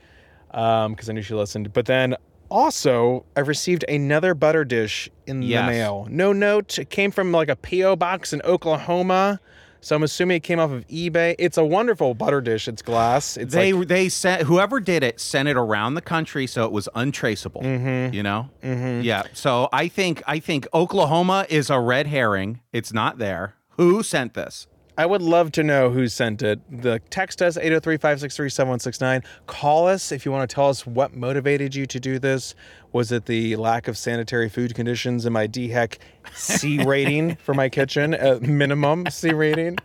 um, 0.51 0.93
because 0.93 1.09
I 1.09 1.13
knew 1.13 1.21
she 1.21 1.33
listened. 1.33 1.73
But 1.73 1.85
then 1.85 2.15
also, 2.53 3.25
I 3.35 3.39
received 3.39 3.83
another 3.89 4.33
butter 4.35 4.63
dish 4.63 5.09
in 5.25 5.41
Yes. 5.41 5.65
the 5.65 5.71
mail. 5.71 6.07
No 6.09 6.31
note. 6.31 6.77
It 6.77 6.89
came 6.89 7.09
from 7.11 7.31
like 7.31 7.49
a 7.49 7.55
PO 7.55 7.95
box 7.95 8.31
in 8.31 8.41
Oklahoma. 8.43 9.39
So 9.81 9.95
I'm 9.97 10.03
assuming 10.03 10.37
it 10.37 10.43
came 10.43 10.59
off 10.59 10.71
of 10.71 10.87
eBay. 10.87 11.35
It's 11.37 11.57
a 11.57 11.65
wonderful 11.65 12.13
butter 12.13 12.39
dish. 12.39 12.69
It's 12.69 12.81
glass. 12.81 13.35
It's 13.35 13.53
they 13.53 13.73
like, 13.73 13.87
they 13.89 14.07
sent 14.07 14.43
whoever 14.43 14.79
did 14.79 15.03
it 15.03 15.19
sent 15.19 15.49
it 15.49 15.57
around 15.57 15.95
the 15.95 16.01
country 16.01 16.47
so 16.47 16.63
it 16.63 16.71
was 16.71 16.87
untraceable. 16.95 17.61
Mm-hmm. 17.61 18.13
You 18.13 18.23
know. 18.23 18.49
Mm-hmm. 18.63 19.01
Yeah. 19.01 19.23
So 19.33 19.67
I 19.73 19.89
think 19.89 20.23
I 20.25 20.39
think 20.39 20.67
Oklahoma 20.73 21.45
is 21.49 21.69
a 21.69 21.79
red 21.81 22.07
herring. 22.07 22.61
It's 22.71 22.93
not 22.93 23.17
there. 23.17 23.55
Who 23.71 24.03
sent 24.03 24.35
this? 24.35 24.67
I 24.97 25.05
would 25.05 25.21
love 25.21 25.51
to 25.53 25.63
know 25.63 25.89
who 25.89 26.07
sent 26.07 26.41
it. 26.43 26.59
The 26.69 26.99
text 27.09 27.41
us 27.41 27.57
803-563-7169. 27.57 29.25
Call 29.47 29.87
us 29.87 30.11
if 30.11 30.25
you 30.25 30.31
want 30.31 30.47
to 30.49 30.53
tell 30.53 30.69
us 30.69 30.85
what 30.85 31.15
motivated 31.15 31.73
you 31.73 31.85
to 31.87 31.99
do 31.99 32.19
this. 32.19 32.53
Was 32.91 33.11
it 33.11 33.25
the 33.25 33.55
lack 33.55 33.87
of 33.87 33.97
sanitary 33.97 34.49
food 34.49 34.75
conditions 34.75 35.25
and 35.25 35.33
my 35.33 35.47
DHEC 35.47 35.97
C 36.33 36.83
rating 36.85 37.35
for 37.37 37.53
my 37.53 37.69
kitchen? 37.69 38.13
At 38.13 38.43
minimum 38.43 39.07
C 39.09 39.33
rating. 39.33 39.77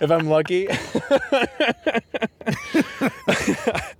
If 0.00 0.10
I'm 0.10 0.28
lucky. 0.28 0.68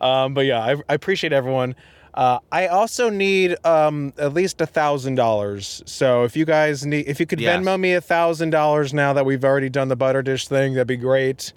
Um, 0.00 0.34
but 0.34 0.46
yeah, 0.46 0.60
I, 0.60 0.76
I 0.88 0.94
appreciate 0.94 1.32
everyone. 1.32 1.74
Uh, 2.14 2.38
I 2.50 2.66
also 2.66 3.08
need 3.08 3.56
um, 3.64 4.12
at 4.18 4.34
least 4.34 4.60
a 4.60 4.66
thousand 4.66 5.14
dollars. 5.14 5.82
So 5.86 6.24
if 6.24 6.36
you 6.36 6.44
guys 6.44 6.84
need, 6.84 7.06
if 7.06 7.20
you 7.20 7.26
could 7.26 7.40
Yes. 7.40 7.62
Venmo 7.62 7.78
me 7.78 7.94
a 7.94 8.00
thousand 8.00 8.50
dollars 8.50 8.92
now 8.92 9.12
that 9.12 9.24
we've 9.24 9.44
already 9.44 9.68
done 9.68 9.88
the 9.88 9.96
butter 9.96 10.22
dish 10.22 10.48
thing, 10.48 10.74
that'd 10.74 10.86
be 10.86 10.96
great. 10.96 11.52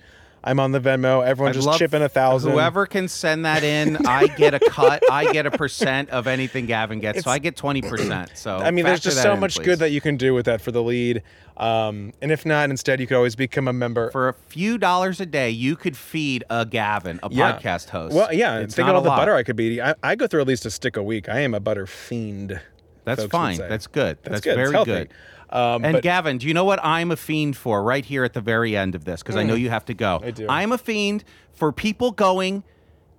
I'm 0.46 0.60
on 0.60 0.74
the 0.74 0.80
Venmo. 0.80 1.26
Everyone 1.26 1.52
I'd 1.52 1.62
just 1.62 1.80
chip 1.80 1.94
in 1.94 2.02
a 2.02 2.10
thousand. 2.10 2.52
Whoever 2.52 2.86
can 2.86 3.08
send 3.08 3.46
that 3.46 3.64
in, 3.64 4.06
I 4.06 4.28
get 4.28 4.54
a 4.54 4.60
cut. 4.60 5.02
I 5.10 5.32
get 5.32 5.46
a 5.46 5.52
percent 5.52 6.10
of 6.10 6.28
anything 6.28 6.66
Gavin 6.66 7.00
gets, 7.00 7.24
so 7.24 7.32
I 7.32 7.40
get 7.40 7.56
twenty 7.56 7.82
percent. 7.82 8.32
So 8.36 8.58
I 8.58 8.72
mean, 8.72 8.84
there's 8.84 9.00
just 9.00 9.22
so 9.22 9.34
in, 9.36 9.40
much 9.40 9.56
please. 9.56 9.66
good 9.66 9.80
that 9.80 9.92
you 9.92 10.02
can 10.02 10.18
do 10.18 10.34
with 10.34 10.46
that 10.48 10.60
for 10.60 10.72
the 10.72 10.84
Lede. 10.84 11.22
Um, 11.56 12.14
and 12.22 12.32
if 12.32 12.46
not, 12.46 12.70
instead, 12.72 13.00
you 13.00 13.06
could 13.08 13.16
always 13.16 13.36
become 13.36 13.68
a 13.68 13.74
member. 13.74 14.10
for 14.12 14.28
a 14.28 14.34
few 14.34 14.78
dollars 14.78 15.20
a 15.20 15.26
day, 15.26 15.50
you 15.52 15.76
could 15.76 15.96
feed 15.96 16.44
a 16.50 16.66
Gavin, 16.66 17.20
a 17.22 17.30
Yeah. 17.32 17.54
podcast 17.54 17.90
host. 17.90 18.16
Well, 18.16 18.34
yeah. 18.34 18.60
It's 18.60 18.74
think 18.76 18.88
of 18.90 18.96
all 18.96 19.02
the 19.02 19.10
lot. 19.10 19.18
butter 19.18 19.36
I 19.36 19.44
could 19.44 19.56
be 19.56 19.66
eating. 19.66 19.82
I, 19.82 19.94
I 20.02 20.16
go 20.16 20.26
through 20.28 20.42
at 20.42 20.48
least 20.48 20.66
a 20.66 20.72
stick 20.72 20.98
a 20.98 21.04
week. 21.04 21.30
I 21.30 21.40
am 21.42 21.54
a 21.54 21.60
butter 21.60 21.86
fiend. 21.86 22.60
That's 23.06 23.26
fine. 23.26 23.58
That's 23.58 23.86
good. 23.88 24.18
That's 24.24 24.30
That's, 24.36 24.42
good. 24.46 24.56
Very 24.56 24.72
healthy. 24.72 24.92
good. 24.92 25.10
Um, 25.50 25.86
and 25.86 25.94
but- 25.94 26.04
Gavin, 26.04 26.40
do 26.40 26.48
you 26.48 26.54
know 26.56 26.64
what 26.66 26.80
I'm 26.84 27.12
a 27.12 27.16
fiend 27.16 27.56
for 27.56 27.84
right 27.84 28.04
here 28.04 28.24
at 28.24 28.34
the 28.34 28.42
very 28.42 28.76
end 28.76 28.96
of 28.96 29.06
this? 29.06 29.22
Because 29.22 29.36
I 29.36 29.44
know 29.44 29.54
you 29.56 29.70
have 29.70 29.86
to 29.86 29.94
go. 29.94 30.20
Mm. 30.24 30.26
I 30.26 30.32
do. 30.32 30.46
I'm 30.50 30.72
a 30.72 30.78
fiend 30.80 31.24
for 31.54 31.72
people 31.72 32.12
going 32.12 32.64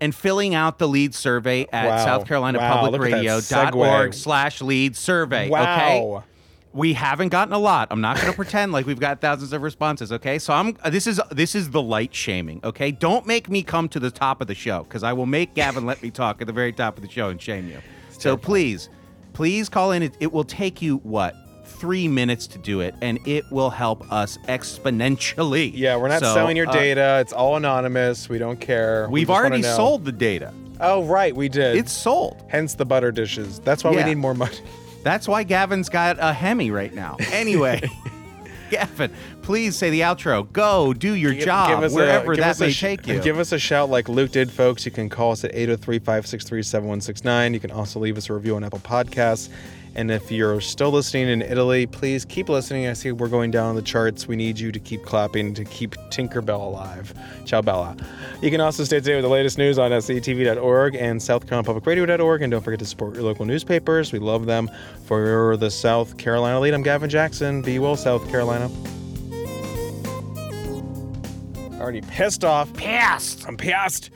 and 0.00 0.12
filling 0.12 0.54
out 0.56 0.78
the 0.78 0.88
Lede 0.88 1.14
survey 1.14 1.66
at 1.72 1.86
Wow. 1.86 2.04
South 2.04 2.26
Carolina 2.26 2.58
Wow, 2.58 2.80
Public 2.80 2.92
look 3.00 3.10
at 3.12 3.22
that 3.22 3.72
Radio.org 3.72 4.12
slash 4.14 4.60
lede 4.60 4.96
survey. 4.96 5.48
Wow. 5.48 5.62
Okay. 5.76 6.26
We 6.74 6.92
haven't 6.92 7.28
gotten 7.28 7.54
a 7.54 7.58
lot. 7.58 7.88
I'm 7.90 8.00
not 8.00 8.16
going 8.16 8.28
to 8.32 8.36
pretend 8.36 8.72
like 8.72 8.84
we've 8.84 9.00
got 9.00 9.20
thousands 9.20 9.52
of 9.52 9.62
responses. 9.62 10.12
Okay, 10.12 10.38
so 10.38 10.52
I'm. 10.52 10.76
uh, 10.82 10.90
This 10.90 11.06
is 11.06 11.20
this 11.30 11.54
is 11.54 11.70
the 11.70 11.80
light 11.80 12.14
shaming. 12.14 12.60
Okay, 12.64 12.90
don't 12.90 13.26
make 13.26 13.48
me 13.48 13.62
come 13.62 13.88
to 13.90 14.00
the 14.00 14.10
top 14.10 14.40
of 14.40 14.48
the 14.48 14.54
show 14.54 14.82
because 14.82 15.02
I 15.02 15.12
will 15.12 15.26
make 15.26 15.54
Gavin 15.54 15.86
let 15.86 16.02
me 16.02 16.10
talk 16.10 16.40
at 16.40 16.46
the 16.46 16.52
very 16.52 16.72
top 16.72 16.96
of 16.98 17.02
the 17.02 17.08
show 17.10 17.28
and 17.30 17.40
shame 17.40 17.68
you. 17.68 17.78
So 18.10 18.36
please, 18.36 18.88
please 19.32 19.68
call 19.68 19.92
in. 19.92 20.02
It, 20.02 20.16
it 20.20 20.32
will 20.32 20.44
take 20.44 20.82
you 20.82 20.96
what 20.98 21.34
three 21.64 22.08
minutes 22.08 22.46
to 22.48 22.58
do 22.58 22.80
it, 22.80 22.94
and 23.02 23.18
it 23.26 23.44
will 23.50 23.70
help 23.70 24.10
us 24.12 24.36
exponentially. 24.48 25.72
Yeah, 25.74 25.96
we're 25.96 26.08
not 26.08 26.20
So, 26.20 26.34
selling 26.34 26.56
your 26.56 26.68
uh, 26.68 26.72
data. 26.72 27.18
It's 27.20 27.32
all 27.32 27.56
anonymous. 27.56 28.28
We 28.28 28.38
don't 28.38 28.60
care. 28.60 29.06
We 29.08 29.20
We've 29.20 29.28
wanna 29.28 29.46
already 29.48 29.62
sold 29.62 30.04
the 30.04 30.12
data. 30.12 30.52
Oh, 30.80 31.04
right, 31.04 31.34
we 31.34 31.48
did. 31.48 31.76
It's 31.76 31.92
sold. 31.92 32.44
hence 32.48 32.74
the 32.74 32.84
butter 32.84 33.12
dishes. 33.12 33.60
That's 33.60 33.84
why 33.84 33.92
Yeah. 33.92 33.98
we 33.98 34.10
need 34.10 34.18
more 34.18 34.34
money. 34.34 34.56
That's 35.04 35.28
why 35.28 35.44
Gavin's 35.44 35.88
got 35.88 36.16
a 36.18 36.32
Hemi 36.32 36.70
right 36.70 36.92
now. 36.92 37.16
Anyway, 37.32 37.82
Gavin, 38.70 39.12
please 39.42 39.76
say 39.76 39.90
the 39.90 40.00
outro. 40.00 40.50
Go 40.52 40.92
do 40.92 41.12
your 41.12 41.34
job 41.34 41.82
wherever 41.92 42.34
give 42.34 42.42
that 42.42 42.50
us 42.52 42.60
a 42.60 42.64
may 42.64 42.70
sh- 42.72 42.80
take 42.80 43.06
you. 43.06 43.20
Give 43.20 43.38
us 43.38 43.52
a 43.52 43.58
shout 43.58 43.90
like 43.90 44.08
Luke 44.08 44.32
did, 44.32 44.50
folks. 44.50 44.84
You 44.86 44.90
can 44.92 45.08
call 45.08 45.32
us 45.32 45.44
at 45.44 45.54
803 45.54 45.98
563 45.98 46.62
7169. 46.62 47.54
You 47.54 47.60
can 47.60 47.70
also 47.70 48.00
leave 48.00 48.16
us 48.16 48.30
a 48.30 48.32
review 48.34 48.56
on 48.56 48.64
Apple 48.64 48.78
Podcasts. 48.80 49.50
And 49.96 50.10
if 50.10 50.30
you're 50.32 50.60
still 50.60 50.90
listening 50.90 51.28
in 51.28 51.40
Italy, 51.40 51.86
please 51.86 52.24
keep 52.24 52.48
listening. 52.48 52.88
I 52.88 52.94
see 52.94 53.12
we're 53.12 53.28
going 53.28 53.52
down 53.52 53.76
the 53.76 53.82
charts. 53.82 54.26
We 54.26 54.34
need 54.34 54.58
you 54.58 54.72
to 54.72 54.80
keep 54.80 55.04
clapping 55.04 55.54
to 55.54 55.64
keep 55.64 55.94
Tinkerbell 56.10 56.66
alive. 56.66 57.14
Ciao, 57.44 57.62
Bella. 57.62 57.96
You 58.42 58.50
can 58.50 58.60
also 58.60 58.82
stay 58.82 58.98
tuned 59.00 59.16
with 59.16 59.24
the 59.24 59.28
latest 59.28 59.56
news 59.56 59.78
on 59.78 59.92
SCTV.org 59.92 60.96
and 60.96 61.20
SouthCarolinaPublicRadio.org. 61.20 62.42
And 62.42 62.50
don't 62.50 62.62
forget 62.62 62.80
to 62.80 62.86
support 62.86 63.14
your 63.14 63.22
local 63.22 63.44
newspapers. 63.44 64.12
We 64.12 64.18
love 64.18 64.46
them. 64.46 64.68
For 65.04 65.56
the 65.58 65.70
South 65.70 66.16
Carolina 66.16 66.58
Lede, 66.58 66.74
I'm 66.74 66.82
Gavin 66.82 67.10
Jackson. 67.10 67.62
Be 67.62 67.78
well, 67.78 67.94
South 67.94 68.28
Carolina. 68.30 68.70
Already 71.78 72.00
pissed 72.00 72.44
off. 72.44 72.72
Pissed. 72.72 73.46
I'm 73.46 73.56
pissed. 73.56 74.10